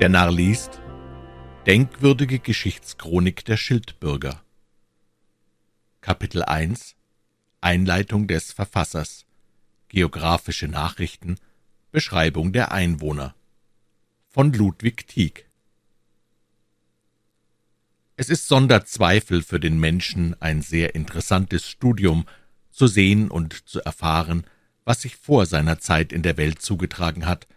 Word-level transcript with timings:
Der 0.00 0.08
Narr 0.08 0.30
liest 0.30 0.80
Denkwürdige 1.66 2.38
Geschichtschronik 2.38 3.44
der 3.44 3.56
Schildbürger. 3.56 4.44
Kapitel 6.00 6.44
1 6.44 6.94
Einleitung 7.60 8.28
des 8.28 8.52
Verfassers. 8.52 9.26
Geographische 9.88 10.68
Nachrichten 10.68 11.40
Beschreibung 11.90 12.52
der 12.52 12.70
Einwohner. 12.70 13.34
Von 14.28 14.52
Ludwig 14.52 15.08
Tieck. 15.08 15.50
Es 18.14 18.28
ist 18.28 18.46
sonder 18.46 18.84
Zweifel 18.84 19.42
für 19.42 19.58
den 19.58 19.80
Menschen 19.80 20.40
ein 20.40 20.62
sehr 20.62 20.94
interessantes 20.94 21.68
Studium, 21.68 22.24
zu 22.70 22.86
sehen 22.86 23.32
und 23.32 23.68
zu 23.68 23.80
erfahren, 23.80 24.46
was 24.84 25.02
sich 25.02 25.16
vor 25.16 25.44
seiner 25.44 25.80
Zeit 25.80 26.12
in 26.12 26.22
der 26.22 26.36
Welt 26.36 26.62
zugetragen 26.62 27.26
hat, 27.26 27.48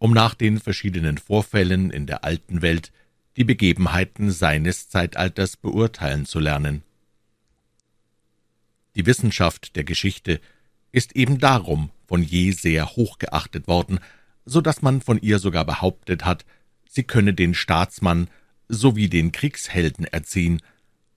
um 0.00 0.12
nach 0.12 0.34
den 0.34 0.58
verschiedenen 0.58 1.18
Vorfällen 1.18 1.90
in 1.90 2.06
der 2.06 2.24
alten 2.24 2.62
Welt 2.62 2.90
die 3.36 3.44
Begebenheiten 3.44 4.32
seines 4.32 4.88
Zeitalters 4.88 5.58
beurteilen 5.58 6.24
zu 6.24 6.40
lernen. 6.40 6.82
Die 8.96 9.04
Wissenschaft 9.06 9.76
der 9.76 9.84
Geschichte 9.84 10.40
ist 10.90 11.14
eben 11.14 11.38
darum 11.38 11.90
von 12.08 12.22
je 12.22 12.50
sehr 12.50 12.96
hoch 12.96 13.18
geachtet 13.18 13.68
worden, 13.68 14.00
so 14.46 14.62
dass 14.62 14.80
man 14.80 15.02
von 15.02 15.20
ihr 15.20 15.38
sogar 15.38 15.66
behauptet 15.66 16.24
hat, 16.24 16.46
sie 16.88 17.04
könne 17.04 17.34
den 17.34 17.54
Staatsmann 17.54 18.28
sowie 18.68 19.08
den 19.08 19.32
Kriegshelden 19.32 20.06
erziehen, 20.06 20.62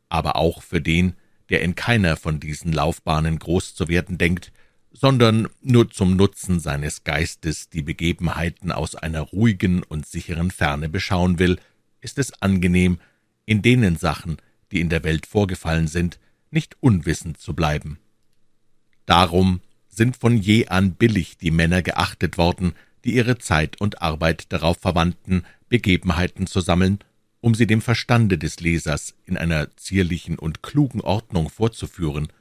aber 0.09 0.35
auch 0.35 0.61
für 0.61 0.81
den, 0.81 1.13
der 1.49 1.61
in 1.61 1.75
keiner 1.75 2.17
von 2.17 2.41
diesen 2.41 2.73
Laufbahnen 2.73 3.39
groß 3.39 3.75
zu 3.75 3.87
werden 3.87 4.17
denkt, 4.17 4.51
sondern 4.93 5.49
nur 5.61 5.89
zum 5.89 6.15
Nutzen 6.15 6.59
seines 6.59 7.03
Geistes 7.03 7.69
die 7.69 7.81
Begebenheiten 7.81 8.71
aus 8.71 8.95
einer 8.95 9.21
ruhigen 9.21 9.81
und 9.81 10.05
sicheren 10.05 10.51
Ferne 10.51 10.87
beschauen 10.87 11.39
will, 11.39 11.59
ist 11.99 12.19
es 12.19 12.41
angenehm, 12.41 12.99
in 13.45 13.61
denen 13.63 13.97
Sachen, 13.97 14.37
die 14.71 14.79
in 14.79 14.89
der 14.89 15.03
Welt 15.03 15.25
vorgefallen 15.25 15.87
sind, 15.87 16.19
nicht 16.51 16.77
unwissend 16.79 17.39
zu 17.39 17.55
bleiben. 17.55 17.97
Darum 19.07 19.61
sind 19.89 20.15
von 20.15 20.37
je 20.37 20.67
an 20.67 20.93
billig 20.93 21.37
die 21.37 21.51
Männer 21.51 21.81
geachtet 21.81 22.37
worden, 22.37 22.73
die 23.03 23.15
ihre 23.15 23.37
Zeit 23.39 23.81
und 23.81 24.01
Arbeit 24.01 24.53
darauf 24.53 24.77
verwandten, 24.77 25.43
Begebenheiten 25.69 26.45
zu 26.45 26.61
sammeln, 26.61 26.99
um 27.41 27.55
sie 27.55 27.67
dem 27.67 27.81
Verstande 27.81 28.37
des 28.37 28.59
Lesers 28.59 29.15
in 29.25 29.37
einer 29.37 29.75
zierlichen 29.75 30.37
und 30.37 30.61
klugen 30.61 31.01
Ordnung 31.01 31.49
vorzuführen– 31.49 32.27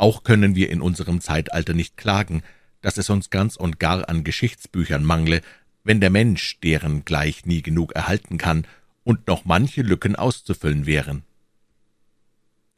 auch 0.00 0.22
können 0.24 0.54
wir 0.54 0.70
in 0.70 0.80
unserem 0.80 1.20
Zeitalter 1.20 1.74
nicht 1.74 1.96
klagen, 1.96 2.42
dass 2.80 2.96
es 2.96 3.10
uns 3.10 3.30
ganz 3.30 3.56
und 3.56 3.78
gar 3.78 4.08
an 4.08 4.24
Geschichtsbüchern 4.24 5.04
mangle, 5.04 5.42
wenn 5.84 6.00
der 6.00 6.10
Mensch 6.10 6.58
deren 6.60 7.04
gleich 7.04 7.44
nie 7.44 7.62
genug 7.62 7.92
erhalten 7.92 8.38
kann 8.38 8.66
und 9.04 9.26
noch 9.26 9.44
manche 9.44 9.82
Lücken 9.82 10.16
auszufüllen 10.16 10.86
wären. 10.86 11.22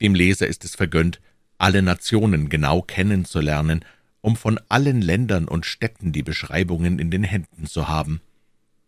Dem 0.01 0.15
Leser 0.15 0.49
ist 0.49 0.65
es 0.65 0.75
vergönnt, 0.75 1.21
alle 1.59 1.83
Nationen 1.83 2.49
genau 2.49 2.83
kennenzulernen, 2.83 3.85
um 4.21 4.37
von 4.37 4.59
allen 4.69 5.01
Ländern 5.01 5.47
und 5.47 5.65
Städten 5.67 6.13
die 6.13 6.23
Beschreibungen 6.23 6.99
in 6.99 7.11
den 7.11 7.23
Händen 7.23 7.67
zu 7.67 7.87
haben. 7.87 8.21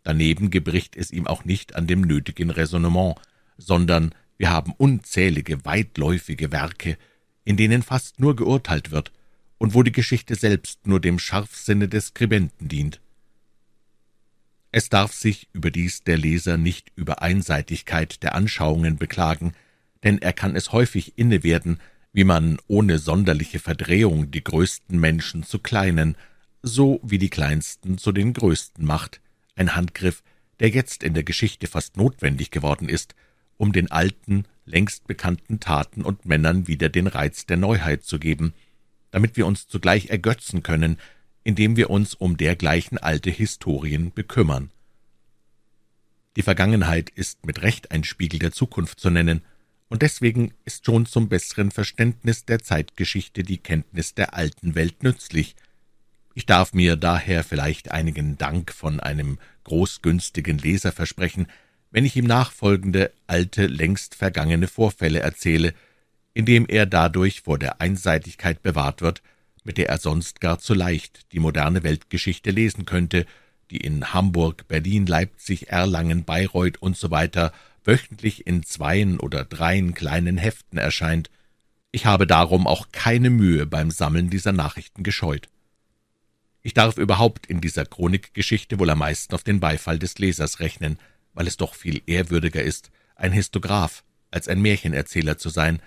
Daneben 0.02 0.50
gebricht 0.50 0.96
es 0.96 1.12
ihm 1.12 1.26
auch 1.26 1.44
nicht 1.44 1.76
an 1.76 1.86
dem 1.86 2.00
nötigen 2.00 2.50
Räsonnement, 2.50 3.16
sondern 3.58 4.12
wir 4.36 4.50
haben 4.50 4.72
unzählige 4.76 5.64
weitläufige 5.64 6.50
Werke, 6.50 6.98
in 7.44 7.56
denen 7.56 7.82
fast 7.82 8.20
nur 8.20 8.36
geurteilt 8.36 8.90
wird 8.90 9.12
und 9.58 9.74
wo 9.74 9.82
die 9.82 9.92
Geschichte 9.92 10.34
selbst 10.34 10.86
nur 10.86 11.00
dem 11.00 11.18
Scharfsinne 11.18 11.88
des 11.88 12.08
Skribenten 12.08 12.68
dient. 12.68 13.00
Es 14.72 14.88
darf 14.88 15.12
sich 15.12 15.48
überdies 15.52 16.02
der 16.02 16.18
Leser 16.18 16.56
nicht 16.56 16.90
über 16.96 17.22
Einseitigkeit 17.22 18.22
der 18.22 18.34
Anschauungen 18.34 18.96
beklagen, 18.96 19.54
denn 20.02 20.20
er 20.20 20.32
kann 20.32 20.56
es 20.56 20.72
häufig 20.72 21.16
innewerden, 21.16 21.78
wie 22.12 22.24
man 22.24 22.58
ohne 22.66 22.98
sonderliche 22.98 23.58
Verdrehung 23.58 24.30
die 24.30 24.42
größten 24.42 24.98
Menschen 24.98 25.44
zu 25.44 25.58
kleinen, 25.58 26.16
so 26.62 27.00
wie 27.02 27.18
die 27.18 27.30
kleinsten 27.30 27.98
zu 27.98 28.12
den 28.12 28.32
größten 28.32 28.84
macht, 28.84 29.20
ein 29.54 29.76
Handgriff, 29.76 30.22
der 30.60 30.70
jetzt 30.70 31.02
in 31.02 31.14
der 31.14 31.24
Geschichte 31.24 31.66
fast 31.66 31.96
notwendig 31.96 32.50
geworden 32.50 32.88
ist, 32.88 33.14
um 33.56 33.72
den 33.72 33.90
alten, 33.90 34.44
längst 34.66 35.06
bekannten 35.06 35.60
Taten 35.60 36.02
und 36.02 36.24
Männern 36.26 36.68
wieder 36.68 36.88
den 36.88 37.06
Reiz 37.06 37.46
der 37.46 37.56
Neuheit 37.56 38.04
zu 38.04 38.18
geben, 38.18 38.54
damit 39.10 39.36
wir 39.36 39.46
uns 39.46 39.68
zugleich 39.68 40.06
ergötzen 40.10 40.62
können, 40.62 40.98
indem 41.44 41.76
wir 41.76 41.90
uns 41.90 42.14
um 42.14 42.36
dergleichen 42.36 42.98
alte 42.98 43.30
Historien 43.30 44.12
bekümmern. 44.12 44.70
Die 46.36 46.42
Vergangenheit 46.42 47.10
ist 47.10 47.46
mit 47.46 47.62
Recht 47.62 47.92
ein 47.92 48.02
Spiegel 48.02 48.40
der 48.40 48.52
Zukunft 48.52 48.98
zu 48.98 49.10
nennen, 49.10 49.42
und 49.88 50.02
deswegen 50.02 50.52
ist 50.64 50.86
schon 50.86 51.06
zum 51.06 51.28
besseren 51.28 51.70
Verständnis 51.70 52.44
der 52.46 52.58
Zeitgeschichte 52.58 53.44
die 53.44 53.58
Kenntnis 53.58 54.14
der 54.14 54.34
alten 54.34 54.74
Welt 54.74 55.02
nützlich. 55.04 55.54
Ich 56.34 56.46
darf 56.46 56.72
mir 56.72 56.96
daher 56.96 57.44
vielleicht 57.44 57.92
einigen 57.92 58.36
Dank 58.36 58.72
von 58.72 58.98
einem 58.98 59.38
großgünstigen 59.62 60.58
Leser 60.58 60.90
versprechen, 60.90 61.46
wenn 61.94 62.04
ich 62.04 62.16
ihm 62.16 62.24
nachfolgende, 62.24 63.12
alte, 63.28 63.68
längst 63.68 64.16
vergangene 64.16 64.66
Vorfälle 64.66 65.20
erzähle, 65.20 65.74
indem 66.32 66.66
er 66.66 66.86
dadurch 66.86 67.42
vor 67.42 67.56
der 67.56 67.80
Einseitigkeit 67.80 68.64
bewahrt 68.64 69.00
wird, 69.00 69.22
mit 69.62 69.78
der 69.78 69.90
er 69.90 69.98
sonst 69.98 70.40
gar 70.40 70.58
zu 70.58 70.74
leicht 70.74 71.30
die 71.30 71.38
moderne 71.38 71.84
Weltgeschichte 71.84 72.50
lesen 72.50 72.84
könnte, 72.84 73.26
die 73.70 73.76
in 73.76 74.12
Hamburg, 74.12 74.66
Berlin, 74.66 75.06
Leipzig, 75.06 75.68
Erlangen, 75.68 76.24
Bayreuth 76.24 76.82
usw. 76.82 77.28
So 77.32 77.50
wöchentlich 77.84 78.44
in 78.44 78.64
zweien 78.64 79.20
oder 79.20 79.44
dreien 79.44 79.94
kleinen 79.94 80.36
Heften 80.36 80.78
erscheint. 80.78 81.30
Ich 81.92 82.06
habe 82.06 82.26
darum 82.26 82.66
auch 82.66 82.88
keine 82.90 83.30
Mühe 83.30 83.66
beim 83.66 83.92
Sammeln 83.92 84.30
dieser 84.30 84.52
Nachrichten 84.52 85.04
gescheut. 85.04 85.46
Ich 86.60 86.74
darf 86.74 86.96
überhaupt 86.96 87.46
in 87.46 87.60
dieser 87.60 87.84
Chronikgeschichte 87.84 88.80
wohl 88.80 88.90
am 88.90 88.98
meisten 88.98 89.32
auf 89.32 89.44
den 89.44 89.60
Beifall 89.60 90.00
des 90.00 90.18
Lesers 90.18 90.58
rechnen, 90.58 90.98
weil 91.34 91.46
es 91.46 91.56
doch 91.56 91.74
viel 91.74 92.02
ehrwürdiger 92.06 92.62
ist, 92.62 92.90
ein 93.16 93.32
Histograph 93.32 94.04
als 94.30 94.48
ein 94.48 94.62
Märchenerzähler 94.62 95.38
zu 95.38 95.48
sein. 95.48 95.80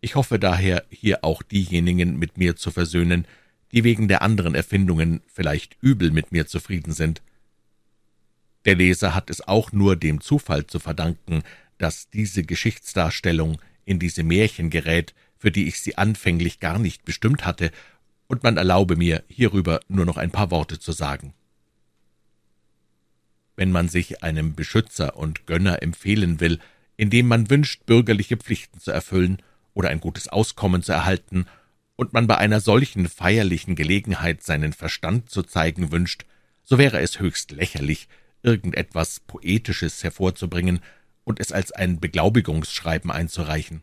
Ich 0.00 0.14
hoffe 0.14 0.38
daher, 0.38 0.84
hier 0.90 1.24
auch 1.24 1.42
diejenigen 1.42 2.18
mit 2.18 2.36
mir 2.36 2.56
zu 2.56 2.70
versöhnen, 2.70 3.26
die 3.72 3.84
wegen 3.84 4.08
der 4.08 4.22
anderen 4.22 4.54
Erfindungen 4.54 5.22
vielleicht 5.26 5.76
übel 5.80 6.10
mit 6.10 6.32
mir 6.32 6.46
zufrieden 6.46 6.92
sind. 6.92 7.22
Der 8.64 8.74
Leser 8.74 9.14
hat 9.14 9.30
es 9.30 9.46
auch 9.46 9.72
nur 9.72 9.96
dem 9.96 10.20
Zufall 10.20 10.66
zu 10.66 10.78
verdanken, 10.78 11.42
dass 11.78 12.10
diese 12.10 12.42
Geschichtsdarstellung 12.42 13.60
in 13.84 13.98
diese 13.98 14.24
Märchen 14.24 14.70
gerät, 14.70 15.14
für 15.38 15.50
die 15.50 15.68
ich 15.68 15.80
sie 15.80 15.96
anfänglich 15.96 16.60
gar 16.60 16.78
nicht 16.78 17.04
bestimmt 17.04 17.44
hatte, 17.46 17.70
und 18.28 18.42
man 18.42 18.56
erlaube 18.56 18.96
mir, 18.96 19.22
hierüber 19.28 19.80
nur 19.86 20.04
noch 20.04 20.16
ein 20.16 20.32
paar 20.32 20.50
Worte 20.50 20.80
zu 20.80 20.90
sagen 20.90 21.32
wenn 23.56 23.72
man 23.72 23.88
sich 23.88 24.22
einem 24.22 24.54
Beschützer 24.54 25.16
und 25.16 25.46
Gönner 25.46 25.82
empfehlen 25.82 26.40
will, 26.40 26.60
indem 26.96 27.26
man 27.26 27.50
wünscht, 27.50 27.86
bürgerliche 27.86 28.36
Pflichten 28.36 28.80
zu 28.80 28.90
erfüllen 28.90 29.42
oder 29.74 29.88
ein 29.88 30.00
gutes 30.00 30.28
Auskommen 30.28 30.82
zu 30.82 30.92
erhalten, 30.92 31.46
und 31.96 32.12
man 32.12 32.26
bei 32.26 32.36
einer 32.36 32.60
solchen 32.60 33.08
feierlichen 33.08 33.74
Gelegenheit 33.74 34.42
seinen 34.42 34.74
Verstand 34.74 35.30
zu 35.30 35.42
zeigen 35.42 35.90
wünscht, 35.92 36.26
so 36.62 36.76
wäre 36.76 37.00
es 37.00 37.20
höchst 37.20 37.52
lächerlich, 37.52 38.08
irgendetwas 38.42 39.20
Poetisches 39.20 40.04
hervorzubringen 40.04 40.80
und 41.24 41.40
es 41.40 41.52
als 41.52 41.72
ein 41.72 41.98
Beglaubigungsschreiben 41.98 43.10
einzureichen. 43.10 43.82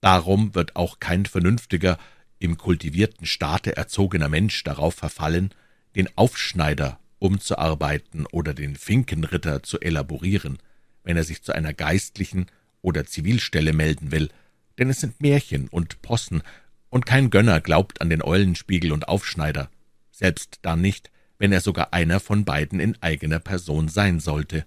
Darum 0.00 0.54
wird 0.54 0.76
auch 0.76 0.98
kein 0.98 1.26
vernünftiger, 1.26 1.98
im 2.38 2.56
kultivierten 2.56 3.26
Staate 3.26 3.76
erzogener 3.76 4.30
Mensch 4.30 4.64
darauf 4.64 4.94
verfallen, 4.94 5.52
den 5.94 6.08
Aufschneider 6.16 6.98
umzuarbeiten 7.20 8.26
oder 8.26 8.52
den 8.52 8.74
Finkenritter 8.74 9.62
zu 9.62 9.78
elaborieren, 9.80 10.58
wenn 11.04 11.16
er 11.16 11.24
sich 11.24 11.42
zu 11.42 11.52
einer 11.52 11.72
geistlichen 11.72 12.46
oder 12.82 13.06
Zivilstelle 13.06 13.72
melden 13.72 14.10
will, 14.10 14.30
denn 14.78 14.90
es 14.90 15.00
sind 15.00 15.20
Märchen 15.20 15.68
und 15.68 16.02
Possen, 16.02 16.42
und 16.88 17.06
kein 17.06 17.30
Gönner 17.30 17.60
glaubt 17.60 18.00
an 18.00 18.10
den 18.10 18.20
Eulenspiegel 18.20 18.90
und 18.90 19.06
Aufschneider, 19.06 19.70
selbst 20.10 20.58
dann 20.62 20.80
nicht, 20.80 21.12
wenn 21.38 21.52
er 21.52 21.60
sogar 21.60 21.92
einer 21.92 22.18
von 22.18 22.44
beiden 22.44 22.80
in 22.80 23.00
eigener 23.00 23.38
Person 23.38 23.88
sein 23.88 24.18
sollte. 24.18 24.66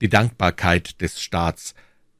Die 0.00 0.08
Dankbarkeit 0.08 1.00
des 1.00 1.20
Staats, 1.20 1.74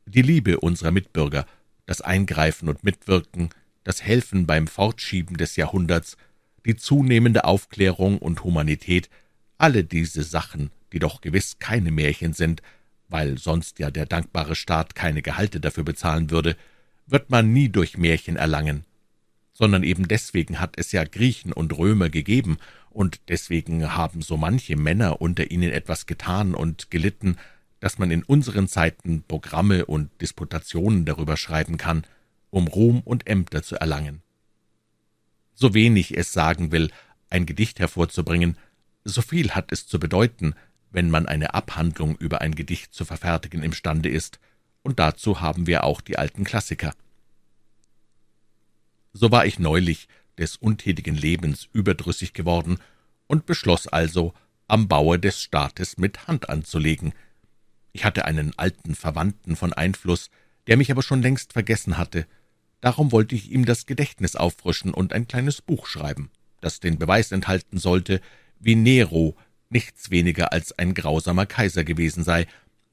die 0.04 0.22
Liebe 0.22 0.58
unserer 0.58 0.90
Mitbürger, 0.90 1.46
das 1.86 2.00
Eingreifen 2.00 2.68
und 2.68 2.82
Mitwirken, 2.82 3.50
das 3.84 4.02
Helfen 4.02 4.46
beim 4.46 4.66
Fortschieben 4.66 5.36
des 5.36 5.54
Jahrhunderts 5.54 6.16
die 6.66 6.76
zunehmende 6.76 7.44
Aufklärung 7.44 8.18
und 8.18 8.44
Humanität, 8.44 9.08
alle 9.56 9.84
diese 9.84 10.22
Sachen, 10.22 10.70
die 10.92 10.98
doch 10.98 11.20
gewiss 11.20 11.58
keine 11.58 11.90
Märchen 11.90 12.32
sind, 12.32 12.60
weil 13.08 13.38
sonst 13.38 13.78
ja 13.78 13.90
der 13.90 14.04
dankbare 14.06 14.54
Staat 14.54 14.94
keine 14.94 15.22
Gehalte 15.22 15.60
dafür 15.60 15.84
bezahlen 15.84 16.30
würde, 16.30 16.56
wird 17.06 17.30
man 17.30 17.52
nie 17.52 17.68
durch 17.68 17.96
Märchen 17.96 18.36
erlangen. 18.36 18.84
sondern 19.56 19.84
eben 19.84 20.06
deswegen 20.06 20.60
hat 20.60 20.74
es 20.76 20.92
ja 20.92 21.04
Griechen 21.04 21.50
und 21.50 21.76
Römer 21.78 22.10
gegeben, 22.10 22.58
und 22.90 23.20
deswegen 23.28 23.94
haben 23.94 24.20
so 24.20 24.36
manche 24.36 24.76
Männer 24.76 25.20
unter 25.22 25.50
ihnen 25.50 25.70
etwas 25.70 26.06
getan 26.06 26.54
und 26.54 26.90
gelitten, 26.90 27.36
dass 27.80 27.98
man 27.98 28.10
in 28.10 28.22
unseren 28.22 28.68
Zeiten 28.68 29.22
Programme 29.26 29.86
und 29.86 30.10
Disputationen 30.20 31.04
darüber 31.04 31.36
schreiben 31.36 31.78
kann, 31.78 32.04
um 32.50 32.68
Ruhm 32.68 33.00
und 33.00 33.26
Ämter 33.26 33.62
zu 33.62 33.76
erlangen. 33.76 34.22
So 35.56 35.72
wenig 35.72 36.16
es 36.16 36.32
sagen 36.32 36.70
will, 36.70 36.90
ein 37.30 37.46
Gedicht 37.46 37.80
hervorzubringen, 37.80 38.58
so 39.04 39.22
viel 39.22 39.52
hat 39.52 39.72
es 39.72 39.86
zu 39.86 39.98
bedeuten, 39.98 40.54
wenn 40.90 41.10
man 41.10 41.26
eine 41.26 41.54
Abhandlung 41.54 42.16
über 42.16 42.42
ein 42.42 42.54
Gedicht 42.54 42.92
zu 42.92 43.04
verfertigen 43.04 43.62
imstande 43.62 44.10
ist, 44.10 44.38
und 44.82 44.98
dazu 44.98 45.40
haben 45.40 45.66
wir 45.66 45.82
auch 45.82 46.00
die 46.00 46.18
alten 46.18 46.44
Klassiker. 46.44 46.94
So 49.12 49.32
war 49.32 49.46
ich 49.46 49.58
neulich 49.58 50.08
des 50.38 50.56
untätigen 50.56 51.16
Lebens 51.16 51.68
überdrüssig 51.72 52.34
geworden 52.34 52.78
und 53.26 53.46
beschloss 53.46 53.88
also, 53.88 54.34
am 54.68 54.88
Baue 54.88 55.18
des 55.18 55.40
Staates 55.40 55.96
mit 55.96 56.28
Hand 56.28 56.50
anzulegen. 56.50 57.14
Ich 57.92 58.04
hatte 58.04 58.26
einen 58.26 58.52
alten 58.58 58.94
Verwandten 58.94 59.56
von 59.56 59.72
Einfluss, 59.72 60.30
der 60.66 60.76
mich 60.76 60.90
aber 60.90 61.02
schon 61.02 61.22
längst 61.22 61.54
vergessen 61.54 61.96
hatte. 61.96 62.26
Darum 62.86 63.10
wollte 63.10 63.34
ich 63.34 63.50
ihm 63.50 63.64
das 63.64 63.86
Gedächtnis 63.86 64.36
auffrischen 64.36 64.94
und 64.94 65.12
ein 65.12 65.26
kleines 65.26 65.60
Buch 65.60 65.88
schreiben, 65.88 66.30
das 66.60 66.78
den 66.78 67.00
Beweis 67.00 67.32
enthalten 67.32 67.78
sollte, 67.78 68.20
wie 68.60 68.76
Nero 68.76 69.36
nichts 69.70 70.12
weniger 70.12 70.52
als 70.52 70.70
ein 70.78 70.94
grausamer 70.94 71.46
Kaiser 71.46 71.82
gewesen 71.82 72.22
sei, 72.22 72.46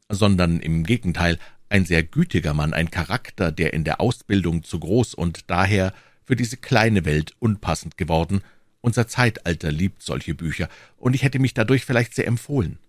sondern 0.09 0.61
im 0.61 0.83
Gegenteil 0.83 1.37
ein 1.69 1.85
sehr 1.85 2.01
gütiger 2.01 2.55
Mann, 2.55 2.73
ein 2.73 2.89
Charakter, 2.89 3.51
der 3.51 3.75
in 3.75 3.83
der 3.83 4.01
Ausbildung 4.01 4.63
zu 4.63 4.79
groß 4.79 5.13
und 5.13 5.51
daher 5.51 5.93
für 6.23 6.35
diese 6.35 6.57
kleine 6.57 7.05
Welt 7.05 7.35
unpassend 7.37 7.95
geworden. 7.95 8.41
Unser 8.81 9.07
Zeitalter 9.07 9.71
liebt 9.71 10.01
solche 10.01 10.33
Bücher, 10.33 10.69
und 10.97 11.13
ich 11.13 11.21
hätte 11.21 11.37
mich 11.37 11.53
dadurch 11.53 11.85
vielleicht 11.85 12.15
sehr 12.15 12.25
empfohlen. 12.25 12.79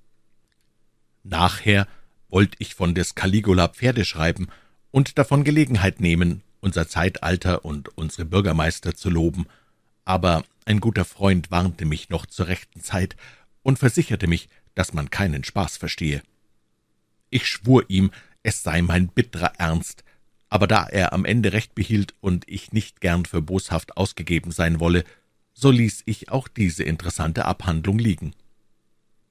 Nachher 1.22 1.86
wollte 2.30 2.56
ich 2.60 2.74
von 2.74 2.94
des 2.94 3.14
Caligula 3.14 3.68
Pferde 3.68 4.06
schreiben 4.06 4.48
und 4.90 5.18
davon 5.18 5.44
Gelegenheit 5.44 6.00
nehmen, 6.00 6.40
unser 6.64 6.88
Zeitalter 6.88 7.64
und 7.64 7.96
unsere 7.96 8.24
Bürgermeister 8.24 8.94
zu 8.94 9.10
loben, 9.10 9.46
aber 10.06 10.44
ein 10.64 10.80
guter 10.80 11.04
Freund 11.04 11.50
warnte 11.50 11.84
mich 11.84 12.08
noch 12.08 12.24
zur 12.24 12.48
rechten 12.48 12.80
Zeit 12.80 13.16
und 13.62 13.78
versicherte 13.78 14.26
mich, 14.26 14.48
dass 14.74 14.94
man 14.94 15.10
keinen 15.10 15.44
Spaß 15.44 15.76
verstehe. 15.76 16.22
Ich 17.28 17.46
schwur 17.46 17.84
ihm, 17.88 18.10
es 18.42 18.62
sei 18.62 18.80
mein 18.80 19.08
bitterer 19.08 19.52
Ernst, 19.58 20.04
aber 20.48 20.66
da 20.66 20.86
er 20.86 21.12
am 21.12 21.26
Ende 21.26 21.52
recht 21.52 21.74
behielt 21.74 22.14
und 22.20 22.48
ich 22.48 22.72
nicht 22.72 23.02
gern 23.02 23.26
für 23.26 23.42
boshaft 23.42 23.98
ausgegeben 23.98 24.50
sein 24.50 24.80
wolle, 24.80 25.04
so 25.52 25.70
ließ 25.70 26.04
ich 26.06 26.30
auch 26.30 26.48
diese 26.48 26.82
interessante 26.82 27.44
Abhandlung 27.44 27.98
liegen. 27.98 28.34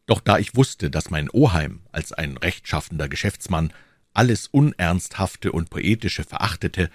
Doch 0.06 0.19
da 0.19 0.38
ich 0.38 0.56
wusste, 0.56 0.91
dass 0.91 1.09
mein 1.09 1.31
Oheim 1.31 1.81
als 1.91 2.12
ein 2.12 2.38
rechtschaffender 2.38 3.09
Geschäftsmann 3.09 3.74
alles 4.13 4.47
Unernsthafte 4.47 5.51
und 5.51 5.71
Poetische 5.71 6.24
verachtete, 6.24 6.91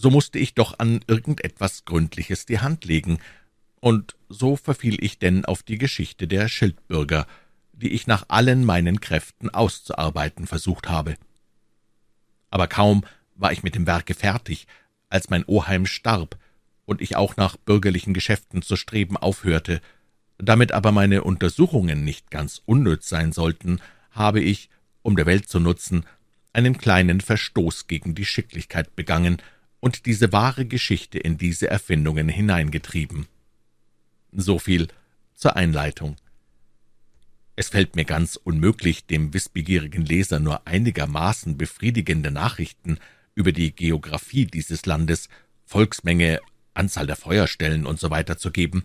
so 0.00 0.10
musste 0.10 0.38
ich 0.38 0.54
doch 0.54 0.78
an 0.78 1.04
irgendetwas 1.06 1.84
Gründliches 1.84 2.46
die 2.46 2.60
Hand 2.60 2.84
legen, 2.86 3.18
und 3.80 4.14
so 4.28 4.56
verfiel 4.56 5.02
ich 5.02 5.18
denn 5.18 5.44
auf 5.44 5.62
die 5.62 5.78
Geschichte 5.78 6.28
der 6.28 6.48
Schildbürger, 6.48 7.26
die 7.72 7.90
ich 7.90 8.06
nach 8.06 8.24
allen 8.28 8.64
meinen 8.64 9.00
Kräften 9.00 9.50
auszuarbeiten 9.50 10.46
versucht 10.46 10.88
habe. 10.88 11.16
Aber 12.50 12.66
kaum 12.66 13.04
war 13.34 13.52
ich 13.52 13.62
mit 13.62 13.74
dem 13.74 13.86
Werke 13.86 14.14
fertig, 14.14 14.66
als 15.08 15.30
mein 15.30 15.44
Oheim 15.46 15.86
starb 15.86 16.36
und 16.84 17.00
ich 17.00 17.16
auch 17.16 17.36
nach 17.36 17.56
bürgerlichen 17.56 18.12
Geschäften 18.12 18.62
zu 18.62 18.76
streben 18.76 19.16
aufhörte. 19.16 19.80
Damit 20.36 20.72
aber 20.72 20.92
meine 20.92 21.24
Untersuchungen 21.24 22.04
nicht 22.04 22.30
ganz 22.30 22.62
unnütz 22.66 23.08
sein 23.08 23.32
sollten, 23.32 23.80
habe 24.10 24.40
ich, 24.40 24.68
um 25.02 25.16
der 25.16 25.26
Welt 25.26 25.48
zu 25.48 25.58
nutzen, 25.58 26.04
einen 26.52 26.76
kleinen 26.76 27.20
Verstoß 27.20 27.86
gegen 27.86 28.14
die 28.14 28.24
Schicklichkeit 28.24 28.94
begangen 28.96 29.40
und 29.80 30.06
diese 30.06 30.32
wahre 30.32 30.66
Geschichte 30.66 31.18
in 31.18 31.38
diese 31.38 31.68
Erfindungen 31.68 32.28
hineingetrieben. 32.28 33.26
So 34.32 34.58
viel 34.58 34.88
zur 35.34 35.56
Einleitung. 35.56 36.16
Es 37.56 37.68
fällt 37.68 37.96
mir 37.96 38.04
ganz 38.04 38.36
unmöglich, 38.36 39.06
dem 39.06 39.34
wissbegierigen 39.34 40.04
Leser 40.04 40.38
nur 40.38 40.66
einigermaßen 40.66 41.58
befriedigende 41.58 42.30
Nachrichten 42.30 42.98
über 43.34 43.52
die 43.52 43.74
Geographie 43.74 44.46
dieses 44.46 44.86
Landes, 44.86 45.28
Volksmenge, 45.66 46.40
Anzahl 46.74 47.06
der 47.06 47.16
Feuerstellen 47.16 47.86
usw. 47.86 48.24
So 48.26 48.34
zu 48.36 48.50
geben, 48.50 48.84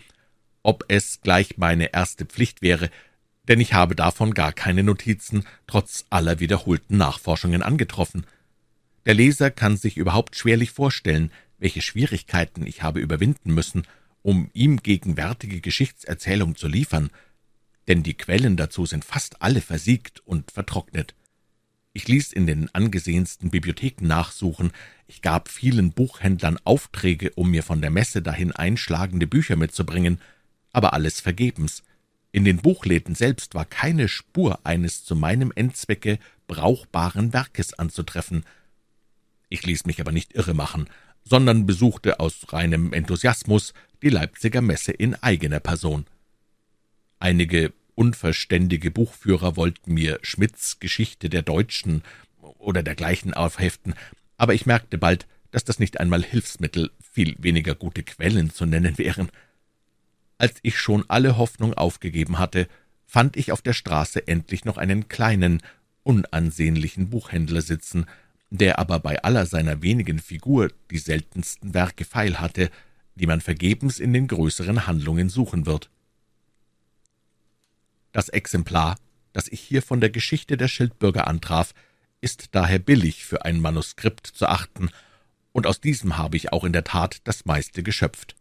ob 0.63 0.83
es 0.87 1.21
gleich 1.21 1.57
meine 1.57 1.93
erste 1.93 2.25
Pflicht 2.25 2.61
wäre, 2.61 2.89
denn 3.47 3.59
ich 3.59 3.73
habe 3.73 3.95
davon 3.95 4.33
gar 4.33 4.51
keine 4.51 4.83
Notizen, 4.83 5.45
trotz 5.67 6.05
aller 6.09 6.39
wiederholten 6.39 6.97
Nachforschungen 6.97 7.61
angetroffen. 7.61 8.25
Der 9.05 9.13
Leser 9.13 9.51
kann 9.51 9.77
sich 9.77 9.97
überhaupt 9.97 10.35
schwerlich 10.35 10.71
vorstellen, 10.71 11.31
welche 11.57 11.81
Schwierigkeiten 11.81 12.65
ich 12.65 12.83
habe 12.83 12.99
überwinden 12.99 13.53
müssen, 13.53 13.83
um 14.21 14.49
ihm 14.53 14.77
gegenwärtige 14.77 15.61
Geschichtserzählung 15.61 16.55
zu 16.55 16.67
liefern, 16.67 17.09
denn 17.87 18.01
die 18.01 18.15
Quellen 18.15 18.57
dazu 18.57 18.85
sind 18.85 19.05
fast 19.05 19.41
alle 19.41 19.61
versiegt 19.61 20.21
und 20.25 20.51
vertrocknet. 20.51 21.13
Ich 21.93 22.07
ließ 22.07 22.33
in 22.33 22.47
den 22.47 22.73
angesehensten 22.73 23.51
Bibliotheken 23.51 24.07
nachsuchen, 24.07 24.71
ich 25.07 25.21
gab 25.21 25.47
vielen 25.49 25.91
Buchhändlern 25.91 26.59
Aufträge, 26.63 27.31
um 27.35 27.51
mir 27.51 27.63
von 27.63 27.81
der 27.81 27.91
Messe 27.91 28.21
dahin 28.21 28.51
einschlagende 28.51 29.27
Bücher 29.27 29.55
mitzubringen, 29.55 30.19
aber 30.73 30.93
alles 30.93 31.21
vergebens. 31.21 31.83
In 32.31 32.43
den 32.43 32.57
Buchläden 32.57 33.15
selbst 33.15 33.53
war 33.53 33.63
keine 33.63 34.09
Spur 34.09 34.59
eines 34.65 35.05
zu 35.05 35.15
meinem 35.15 35.53
Endzwecke 35.55 36.19
brauchbaren 36.47 37.31
Werkes 37.31 37.73
anzutreffen. 37.75 38.43
Ich 39.55 39.65
ließ 39.65 39.85
mich 39.85 40.01
aber 40.01 40.11
nicht 40.11 40.33
irre 40.35 40.53
machen, 40.53 40.89
sondern 41.23 41.65
besuchte 41.65 42.19
aus 42.19 42.51
reinem 42.51 42.91
Enthusiasmus 42.91 43.73
die 44.01 44.09
Leipziger 44.09 44.59
Messe 44.59 44.91
in 44.91 45.15
eigener 45.15 45.61
Person. 45.61 46.07
Einige 47.19 47.71
unverständige 47.95 48.91
Buchführer 48.91 49.55
wollten 49.55 49.93
mir 49.93 50.19
Schmidts 50.23 50.81
Geschichte 50.81 51.29
der 51.29 51.41
Deutschen 51.41 52.03
oder 52.59 52.83
dergleichen 52.83 53.33
aufheften, 53.33 53.93
aber 54.35 54.53
ich 54.53 54.65
merkte 54.65 54.97
bald, 54.97 55.25
dass 55.51 55.63
das 55.63 55.79
nicht 55.79 56.01
einmal 56.01 56.21
Hilfsmittel, 56.21 56.91
viel 56.99 57.37
weniger 57.39 57.75
gute 57.75 58.03
Quellen 58.03 58.49
zu 58.49 58.65
nennen 58.65 58.97
wären. 58.97 59.29
Als 60.37 60.55
ich 60.63 60.77
schon 60.77 61.05
alle 61.07 61.37
Hoffnung 61.37 61.73
aufgegeben 61.75 62.39
hatte, 62.39 62.67
fand 63.05 63.37
ich 63.37 63.53
auf 63.53 63.61
der 63.61 63.71
Straße 63.71 64.27
endlich 64.27 64.65
noch 64.65 64.75
einen 64.75 65.07
kleinen, 65.07 65.61
unansehnlichen 66.03 67.09
Buchhändler 67.09 67.61
sitzen, 67.61 68.05
der 68.49 68.79
aber 68.79 68.99
bei 68.99 69.21
aller 69.23 69.45
seiner 69.45 69.81
wenigen 69.81 70.19
Figur 70.19 70.71
die 70.91 70.97
seltensten 70.97 71.73
Werke 71.73 72.05
feil 72.05 72.39
hatte, 72.39 72.69
die 73.15 73.27
man 73.27 73.41
vergebens 73.41 73.99
in 73.99 74.13
den 74.13 74.27
größeren 74.27 74.87
Handlungen 74.87 75.29
suchen 75.29 75.65
wird. 75.65 75.89
Das 78.11 78.29
Exemplar, 78.29 78.97
das 79.33 79.47
ich 79.47 79.59
hier 79.59 79.81
von 79.81 79.99
der 79.99 80.09
Geschichte 80.09 80.57
der 80.57 80.67
Schildbürger 80.67 81.27
antraf, 81.27 81.73
ist 82.21 82.49
daher 82.51 82.79
billig 82.79 83.25
für 83.25 83.45
ein 83.45 83.59
Manuskript 83.59 84.27
zu 84.27 84.47
achten, 84.47 84.89
und 85.51 85.67
aus 85.67 85.79
diesem 85.79 86.17
habe 86.17 86.35
ich 86.35 86.51
auch 86.51 86.65
in 86.65 86.73
der 86.73 86.83
Tat 86.83 87.21
das 87.23 87.45
meiste 87.45 87.81
geschöpft. 87.81 88.35